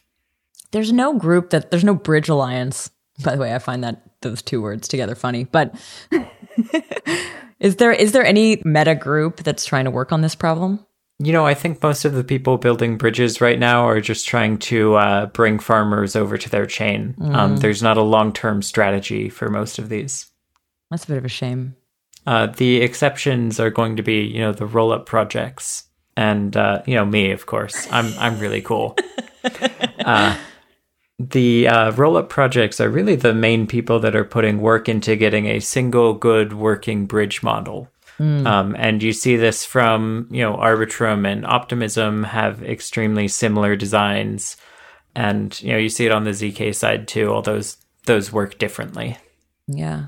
[0.71, 2.91] There's no group that, there's no bridge alliance.
[3.25, 5.75] By the way, I find that those two words together funny, but
[7.61, 10.85] is there, is there any meta group that's trying to work on this problem?
[11.21, 14.59] You know, I think most of the people building bridges right now are just trying
[14.59, 17.17] to uh, bring farmers over to their chain.
[17.21, 20.31] Um, there's not a long term strategy for most of these.
[20.93, 21.75] That's a bit of a shame.
[22.25, 25.85] Uh, the exceptions are going to be, you know, the roll up projects
[26.17, 27.89] and, uh, you know, me, of course.
[27.91, 28.97] I'm, I'm really cool.
[31.19, 35.17] the uh, roll up projects are really the main people that are putting work into
[35.17, 37.89] getting a single good working bridge model.
[38.21, 44.57] Um, and you see this from, you know, Arbitrum and Optimism have extremely similar designs.
[45.15, 48.59] And, you know, you see it on the ZK side too, all those, those work
[48.59, 49.17] differently.
[49.69, 50.07] Yeah.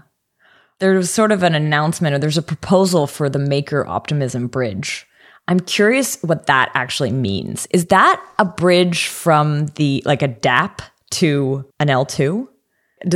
[0.81, 5.07] There was sort of an announcement or there's a proposal for the Maker Optimism Bridge.
[5.47, 7.69] I'm curious what that actually means.
[7.71, 10.81] Is that a bridge from the, like a dApp
[11.11, 12.49] to an L2?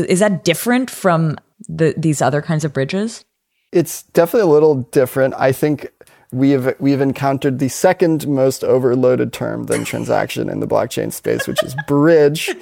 [0.08, 1.36] Is that different from
[1.68, 3.24] the, these other kinds of bridges?
[3.72, 5.34] It's definitely a little different.
[5.36, 5.90] I think
[6.34, 11.62] we've we've encountered the second most overloaded term than transaction in the blockchain space, which
[11.62, 12.54] is bridge.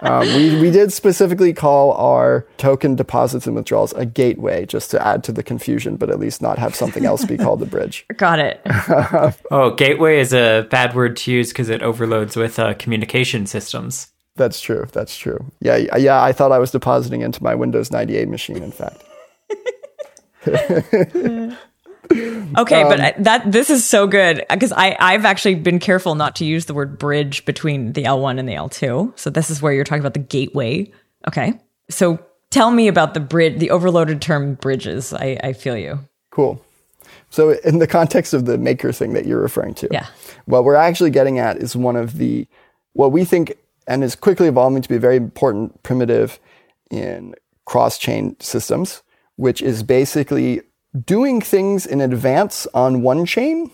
[0.00, 5.06] Um, we we did specifically call our token deposits and withdrawals a gateway, just to
[5.06, 8.06] add to the confusion, but at least not have something else be called a bridge.
[8.16, 8.60] Got it.
[9.50, 14.08] Oh, gateway is a bad word to use because it overloads with uh, communication systems.
[14.38, 14.86] That's true.
[14.92, 15.44] That's true.
[15.60, 16.22] Yeah, yeah.
[16.22, 18.62] I thought I was depositing into my Windows 98 machine.
[18.62, 19.02] In fact.
[22.56, 26.36] Okay, but um, that this is so good because I I've actually been careful not
[26.36, 29.18] to use the word bridge between the L1 and the L2.
[29.18, 30.90] So this is where you're talking about the gateway.
[31.26, 31.60] Okay,
[31.90, 32.18] so
[32.50, 35.12] tell me about the bridge, the overloaded term bridges.
[35.12, 35.98] I, I feel you.
[36.30, 36.64] Cool.
[37.30, 40.06] So, in the context of the maker thing that you're referring to, Yeah.
[40.46, 42.46] what we're actually getting at is one of the,
[42.94, 43.52] what we think
[43.88, 46.38] and is quickly evolving to be a very important primitive
[46.90, 47.34] in
[47.64, 49.02] cross chain systems,
[49.36, 50.60] which is basically
[51.04, 53.70] doing things in advance on one chain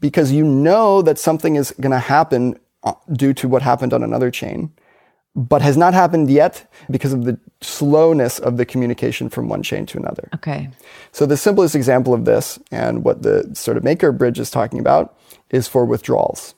[0.00, 4.02] because you know that something is going to happen uh, due to what happened on
[4.02, 4.72] another chain,
[5.34, 9.86] but has not happened yet because of the slowness of the communication from one chain
[9.86, 10.28] to another.
[10.34, 10.70] Okay.
[11.12, 14.78] So the simplest example of this, and what the sort of maker bridge is talking
[14.78, 15.16] about,
[15.50, 16.54] is for withdrawals.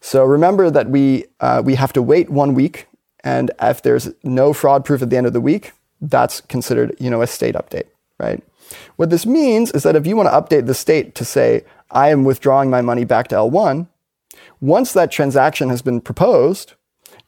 [0.00, 2.88] So remember that we uh, we have to wait one week
[3.24, 7.10] And if there's no fraud proof at the end of the week, that's considered, you
[7.10, 7.86] know, a state update,
[8.18, 8.42] right?
[8.96, 12.10] What this means is that if you want to update the state to say, I
[12.10, 13.88] am withdrawing my money back to L1,
[14.60, 16.74] once that transaction has been proposed,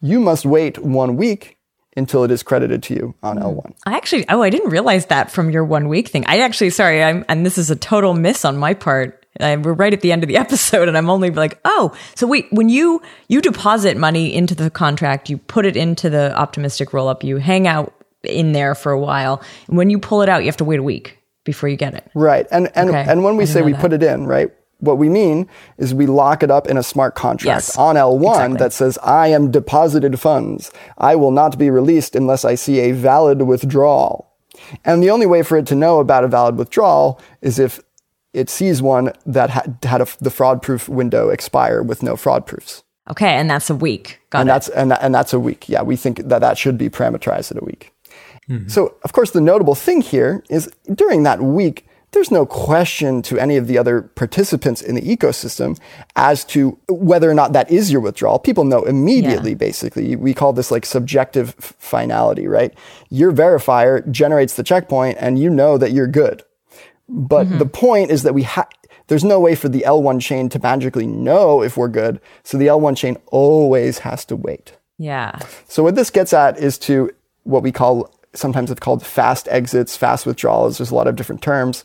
[0.01, 1.59] you must wait one week
[1.97, 3.75] until it is credited to you on L1.
[3.85, 6.25] I actually, oh, I didn't realize that from your one week thing.
[6.27, 9.22] I actually, sorry, I'm, and this is a total miss on my part.
[9.41, 12.27] I, we're right at the end of the episode, and I'm only like, oh, so
[12.27, 16.91] wait, when you you deposit money into the contract, you put it into the optimistic
[16.91, 19.43] rollup, you hang out in there for a while.
[19.69, 21.95] And when you pull it out, you have to wait a week before you get
[21.95, 22.09] it.
[22.15, 23.05] Right, and and Okay.
[23.09, 23.81] and when we say we that.
[23.81, 24.51] put it in, right?
[24.79, 28.31] What we mean is we lock it up in a smart contract Yes, on L1
[28.33, 28.59] exactly.
[28.59, 30.73] that says, I am deposited funds.
[30.99, 34.29] I will not be released unless I see a valid withdrawal.
[34.85, 37.81] And the only way for it to know about a valid withdrawal is if
[38.33, 42.47] it sees one that had, had a, the fraud proof window expire with no fraud
[42.47, 42.83] proofs.
[43.11, 44.21] Okay, and that's a week.
[44.31, 44.53] Got and it.
[44.53, 45.69] that's and, and that's a week.
[45.69, 47.93] Yeah, we think that that should be parameterized at a week.
[48.49, 48.69] Mm-hmm.
[48.69, 53.39] So, of course, the notable thing here is during that week, there's no question to
[53.39, 55.79] any of the other participants in the ecosystem
[56.15, 58.39] as to whether or not that is your withdrawal.
[58.39, 59.57] People know immediately, Yeah.
[59.57, 60.15] basically.
[60.17, 62.75] We call this like subjective f- finality, right?
[63.09, 66.43] Your verifier generates the checkpoint and you know that you're good.
[67.09, 67.59] But mm-hmm.
[67.59, 68.69] the point is that we ha-
[69.09, 72.21] there's no way for the L1 chain to magically know if we're good.
[72.45, 74.77] So the L1 chain always has to wait.
[74.99, 75.39] yeah.
[75.69, 77.11] So what this gets at is to
[77.45, 80.79] what we call sometimes it's called fast exits, fast withdrawals.
[80.79, 81.85] There's a lot of different terms.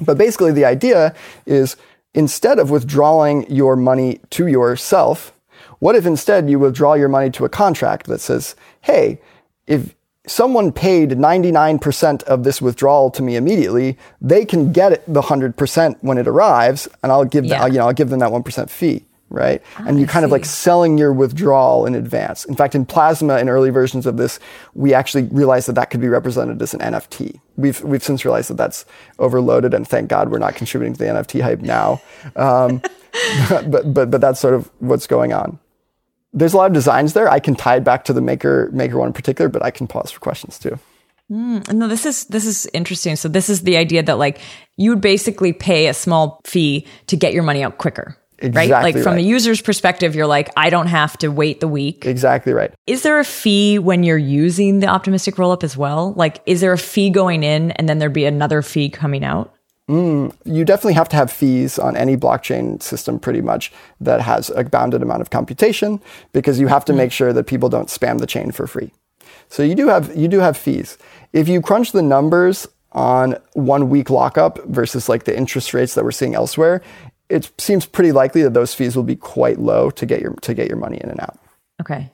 [0.00, 1.14] But basically the idea
[1.46, 1.76] is
[2.14, 5.32] instead of withdrawing your money to yourself,
[5.80, 9.20] what if instead you withdraw your money to a contract that says, "Hey,
[9.66, 9.94] if
[10.26, 15.96] someone paid 99% of this withdrawal to me immediately, they can get it the 100%
[16.00, 17.60] when it arrives and I'll give Yeah.
[17.64, 19.62] them, you know, I'll give them that 1% fee." Right.
[19.78, 22.44] and you kind of like selling your withdrawal in advance.
[22.44, 24.38] In fact, in Plasma, in early versions of this,
[24.74, 27.40] we actually realized that that could be represented as an NFT.
[27.56, 28.84] We've we've since realized that that's
[29.18, 32.00] overloaded, and thank God we're not contributing to the NFT hype now.
[32.36, 32.80] Um,
[33.48, 35.58] but but but that's sort of what's going on.
[36.34, 37.30] There's a lot of designs there.
[37.30, 39.86] I can tie it back to the maker maker one in particular, but I can
[39.86, 40.78] pause for questions too.
[41.28, 41.60] Hmm.
[41.70, 43.16] No, this is this is interesting.
[43.16, 44.40] So this is the idea that like
[44.76, 48.16] you would basically pay a small fee to get your money out quicker.
[48.42, 48.48] right?
[48.64, 49.22] Exactly Like from right.
[49.22, 52.04] the user's perspective, you're like, I don't have to wait the week.
[52.04, 52.74] Exactly right.
[52.86, 56.12] Is there a fee when you're using the optimistic rollup as well?
[56.14, 59.53] Like, is there a fee going in and then there'd be another fee coming out?
[59.88, 63.70] Mm, you definitely have to have fees on any blockchain system pretty much
[64.00, 66.00] that has a bounded amount of computation
[66.32, 66.96] because you have to mm.
[66.96, 68.92] make sure that people don't spam the chain for free.
[69.48, 70.96] So you do have you do have fees.
[71.32, 76.04] If you crunch the numbers on one week lockup versus like the interest rates that
[76.04, 76.80] we're seeing elsewhere,
[77.28, 80.54] it seems pretty likely that those fees will be quite low to get your to
[80.54, 81.38] get your money in and out.
[81.80, 82.10] Okay.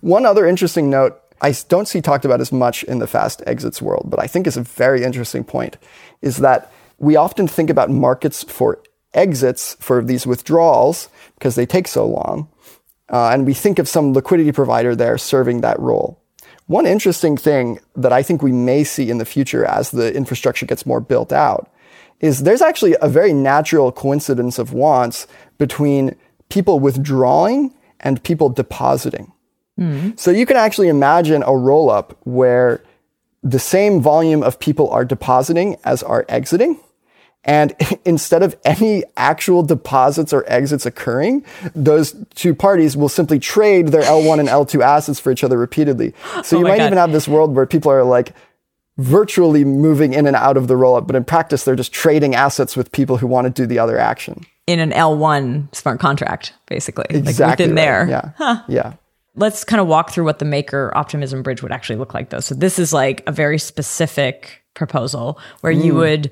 [0.00, 3.82] One other interesting note I don't see talked about as much in the fast exits
[3.82, 5.76] world, but I think is a very interesting point,
[6.22, 6.72] is that
[7.02, 8.80] we often think about markets for
[9.12, 12.48] exits for these withdrawals because they take so long,
[13.10, 16.22] uh, and we think of some liquidity provider there serving that role.
[16.66, 20.64] One interesting thing that I think we may see in the future as the infrastructure
[20.64, 21.70] gets more built out
[22.20, 25.26] is there's actually a very natural coincidence of wants
[25.58, 26.14] between
[26.48, 29.32] people withdrawing and people depositing.
[30.16, 32.82] So you can actually imagine a roll up where
[33.42, 36.78] the same volume of people are depositing as are exiting.
[37.44, 37.74] And
[38.04, 44.02] instead of any actual deposits or exits occurring, those two parties will simply trade their
[44.02, 46.14] L1 and L2 assets for each other repeatedly.
[46.44, 46.86] So you might God.
[46.86, 48.32] even have this world where people are like
[48.98, 52.34] virtually moving in and out of the roll up, but in practice, they're just trading
[52.34, 54.44] assets with people who want to do the other action.
[54.66, 57.06] In an L1 smart contract, basically.
[57.10, 57.44] Exactly.
[57.44, 58.06] Like within right.
[58.08, 58.32] there.
[58.38, 58.62] Yeah.
[58.68, 58.92] Yeah.
[59.34, 62.40] Let's kind of walk through what the maker optimism bridge would actually look like though.
[62.40, 65.84] So this is like a very specific proposal where Mm.
[65.84, 66.30] you would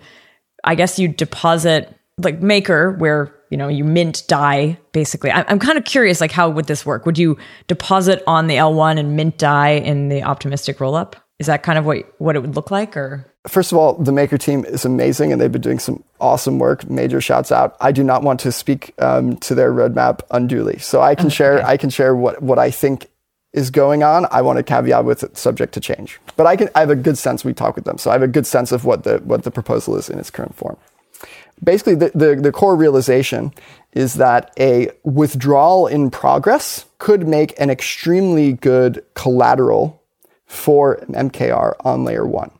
[0.64, 5.30] I guess you deposit like maker where you know you mint Dai basically.
[5.30, 7.06] I- I'm kind of curious like how would this work?
[7.06, 11.14] Would you deposit on the L1 and mint Dai in the optimistic rollup?
[11.38, 14.12] Is that kind of what what it would look like or First of all, the
[14.12, 16.90] Maker team is amazing and they've been doing some awesome work.
[16.90, 17.74] Major shouts out.
[17.80, 20.78] I do not want to speak um, to their roadmap unduly.
[20.78, 23.06] So I can share I can share what, what I think
[23.52, 24.26] is going on.
[24.30, 26.20] I want to caveat with it subject to change.
[26.36, 27.98] But I can I have a good sense we talk with them.
[27.98, 30.30] So I have a good sense of what the what the proposal is in its
[30.30, 30.76] current form.
[31.62, 33.52] Basically the, the, the core realization
[33.92, 40.02] is that a withdrawal in progress could make an extremely good collateral
[40.46, 42.50] for MKR on layer one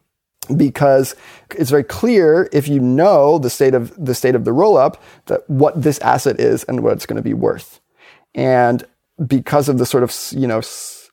[0.55, 1.17] because
[1.57, 5.03] it's very clear if you know the state of the state of the roll up
[5.27, 7.81] that what this asset is and what it's going to be worth
[8.35, 8.85] and
[9.27, 10.61] because of the sort of you know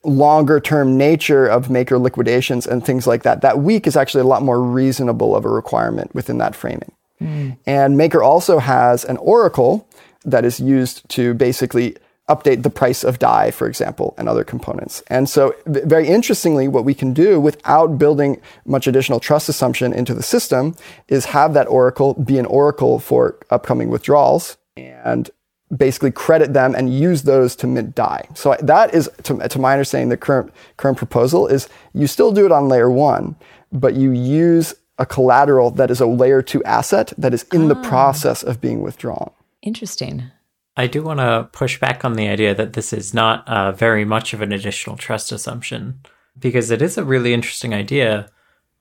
[0.04, 4.28] longer term nature of maker liquidations and things like that, that week is actually a
[4.28, 6.92] lot more reasonable of a requirement within that framing.
[7.22, 7.58] Mm.
[7.66, 9.88] And Maker also has an oracle
[10.24, 11.98] that is used to basically
[12.30, 15.02] update the price of Dai, for example, and other components.
[15.08, 20.14] And so, very interestingly, what we can do without building much additional trust assumption into
[20.14, 20.76] the system
[21.08, 25.32] is have that oracle be an oracle for upcoming withdrawals and
[25.76, 28.28] basically credit them and use those to mint Dai.
[28.34, 32.46] So that is, to, to my understanding, the current current proposal is you still do
[32.46, 33.36] it on layer one,
[33.72, 37.76] but you use a collateral that is a layer two asset that is in the
[37.76, 37.84] ah.
[37.84, 39.32] process of being withdrawn.
[39.62, 40.32] Interesting.
[40.76, 44.06] I do want to push back on the idea that this is not uh, very
[44.06, 46.00] much of an additional trust assumption
[46.40, 48.30] because it is a really interesting idea,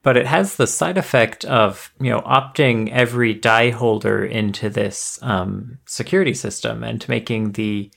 [0.07, 5.19] but it has the side effect of you know opting every Dai holder into this
[5.21, 7.91] um, security system and making the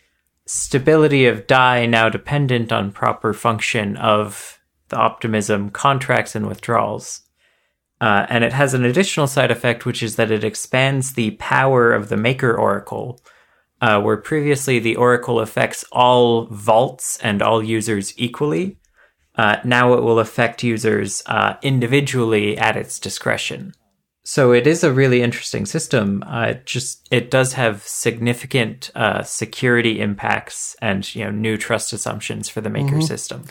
[0.47, 7.22] stability of Dai now dependent on proper function of the optimism contracts and withdrawals.
[8.01, 11.93] Uh, and it has an additional side effect, which is that it expands the power
[11.93, 13.22] of the Maker Oracle
[13.82, 18.80] uh, where previously the Oracle affects all vaults and all users equally.
[19.39, 23.73] Uh, now it will affect users uh, individually at its discretion.
[24.25, 26.25] So it is a really interesting system.
[26.27, 32.49] Uh, just it does have significant uh, security impacts and you know new trust assumptions
[32.49, 33.13] for the maker mm-hmm.
[33.13, 33.45] system.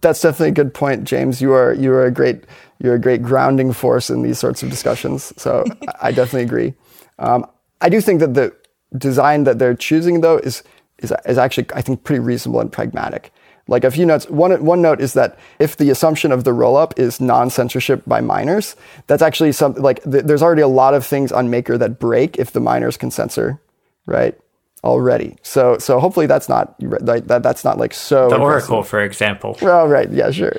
[0.00, 1.40] That's definitely a good point, James.
[1.40, 2.42] You are you are a great
[2.80, 5.32] you're a great grounding force in these sorts of discussions.
[5.36, 5.64] So
[6.00, 6.74] I definitely agree.
[7.20, 7.46] Um,
[7.80, 8.52] I do think that the
[8.98, 10.64] design that they're choosing though is
[10.98, 13.32] is, is actually I think pretty reasonable and pragmatic.
[13.72, 16.92] Like a few notes, one, one note is that if the assumption of the rollup
[16.98, 21.32] is non-censorship by miners, that's actually something like th- there's already a lot of things
[21.32, 23.62] on Maker that break if the miners can censor,
[24.04, 24.38] right?
[24.84, 25.38] Already.
[25.40, 28.28] So so hopefully that's not like that that's not like so.
[28.28, 29.56] The Oracle, for example.
[29.62, 30.52] Well, right, yeah, sure.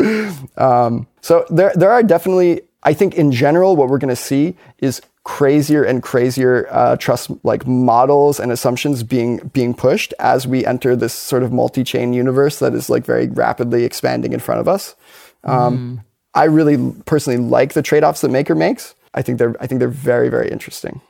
[0.56, 4.56] um, so there there are definitely I think in general what we're going to see
[4.78, 10.64] is crazier and crazier uh, trust like models and assumptions being being pushed as we
[10.64, 14.68] enter this sort of multi-chain universe that is like very rapidly expanding in front of
[14.68, 14.96] us.
[15.44, 16.04] Um, mm.
[16.34, 18.94] I really personally like the trade-offs that Maker makes.
[19.12, 21.00] I think they're I think they're very very interesting.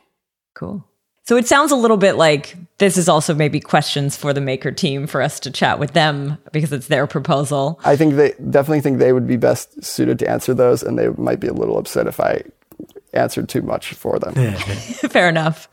[0.55, 0.85] Cool.
[1.23, 4.71] So it sounds a little bit like this is also maybe questions for the Maker
[4.71, 7.79] team for us to chat with them because it's their proposal.
[7.85, 11.09] I think they definitely think they would be best suited to answer those, and they
[11.09, 12.43] might be a little upset if I
[13.13, 14.33] answered too much for them.
[14.55, 15.67] Fair enough.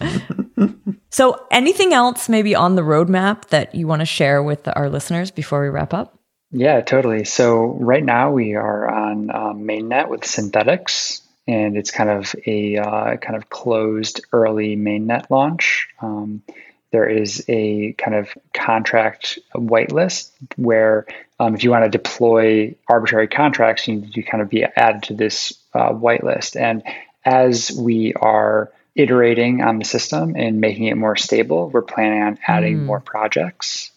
[1.11, 5.31] so, anything else maybe on the roadmap that you want to share with our listeners
[5.31, 6.19] before we wrap up?
[6.51, 7.25] Yeah, totally.
[7.25, 12.77] So, right now we are on um, mainnet with Synthetix, and it's kind of a
[12.79, 15.89] uh, kind of closed early mainnet launch.
[16.01, 16.43] Um,
[16.91, 21.07] there is a kind of contract whitelist where
[21.39, 25.05] um, if you want to deploy arbitrary contracts, you need to kind of be added
[25.05, 26.59] to this uh, whitelist.
[26.59, 26.83] And
[27.29, 32.39] as we are iterating on the system and making it more stable, we're planning on
[32.47, 32.85] adding mm.
[32.85, 33.91] more projects.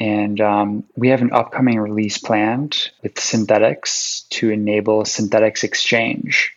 [0.00, 6.56] And um, we have an upcoming release planned with Synthetix to enable Synthetix Exchange.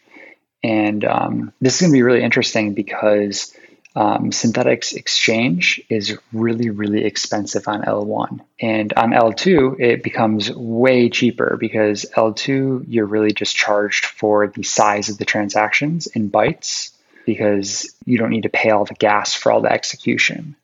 [0.64, 3.54] And um, this is going to be really interesting because
[3.98, 8.42] um, Synthetix Exchange is really, really expensive on L1.
[8.62, 14.62] And on L2, it becomes way cheaper because L2, you're really just charged for the
[14.62, 16.92] size of the transactions in bytes
[17.26, 20.56] because you don't need to pay all the gas for all the execution.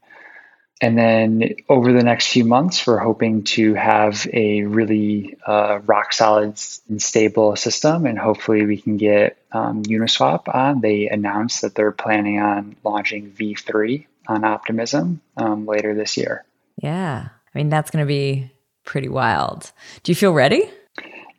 [0.83, 6.11] And then over the next few months, we're hoping to have a really uh, rock
[6.11, 6.59] solid
[6.89, 10.81] and stable system, and hopefully we can get um, Uniswap on.
[10.81, 16.43] They announced that they're planning on launching V3 on Optimism um, later this year.
[16.75, 18.51] Yeah, I mean that's going to be
[18.83, 19.71] pretty wild.
[20.03, 20.69] Do you feel ready?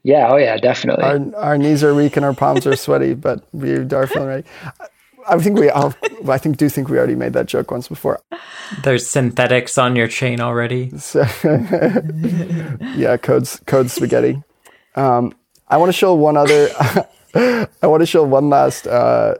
[0.02, 1.04] Yeah, oh yeah, definitely.
[1.04, 4.48] Our, our knees are weak and our palms are sweaty, but we are feeling ready.
[5.26, 5.70] I think we.
[5.70, 8.20] I think do think we already made that joke once before.
[8.82, 10.90] There's Synthetix on your chain already.
[10.98, 11.20] So,
[12.96, 14.42] yeah, codes code spaghetti.
[14.94, 15.34] Um,
[15.68, 16.68] I want to show one other.
[17.34, 19.34] I want to show one last uh,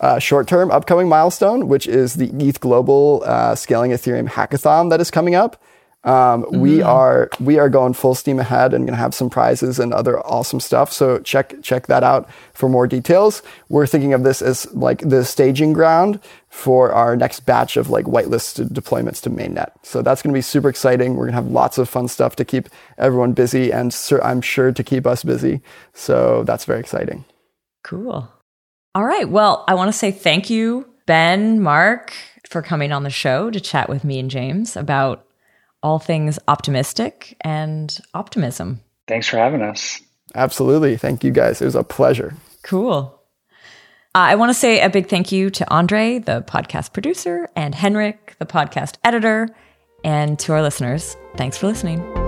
[0.00, 5.10] uh, short-term upcoming milestone, which is the ETH Global uh, Scaling Ethereum Hackathon that is
[5.10, 5.62] coming up.
[6.06, 6.60] Um, mm-hmm.
[6.60, 10.24] We are we are going full steam ahead and gonna have some prizes and other
[10.24, 10.92] awesome stuff.
[10.92, 13.42] So check check that out for more details.
[13.68, 18.04] We're thinking of this as like the staging ground for our next batch of like
[18.06, 19.72] whitelisted deployments to mainnet.
[19.82, 21.16] So that's gonna be super exciting.
[21.16, 22.68] We're gonna have lots of fun stuff to keep
[22.98, 25.60] everyone busy and sur- I'm sure to keep us busy.
[25.92, 27.24] So that's very exciting.
[27.82, 28.30] Cool.
[28.94, 29.28] All right.
[29.28, 32.12] Well, I want to say thank you, Ben, Mark,
[32.48, 35.25] for coming on the show to chat with me and James about
[35.82, 38.80] all things optimistic and optimism.
[39.06, 40.00] Thanks for having us.
[40.34, 40.96] Absolutely.
[40.96, 41.62] Thank you guys.
[41.62, 42.34] It was a pleasure.
[42.62, 43.12] Cool.
[44.14, 47.74] Uh, I want to say a big thank you to Andre, the podcast producer, and
[47.74, 49.48] Henrik, the podcast editor,
[50.04, 51.16] and to our listeners.
[51.36, 52.25] Thanks for listening.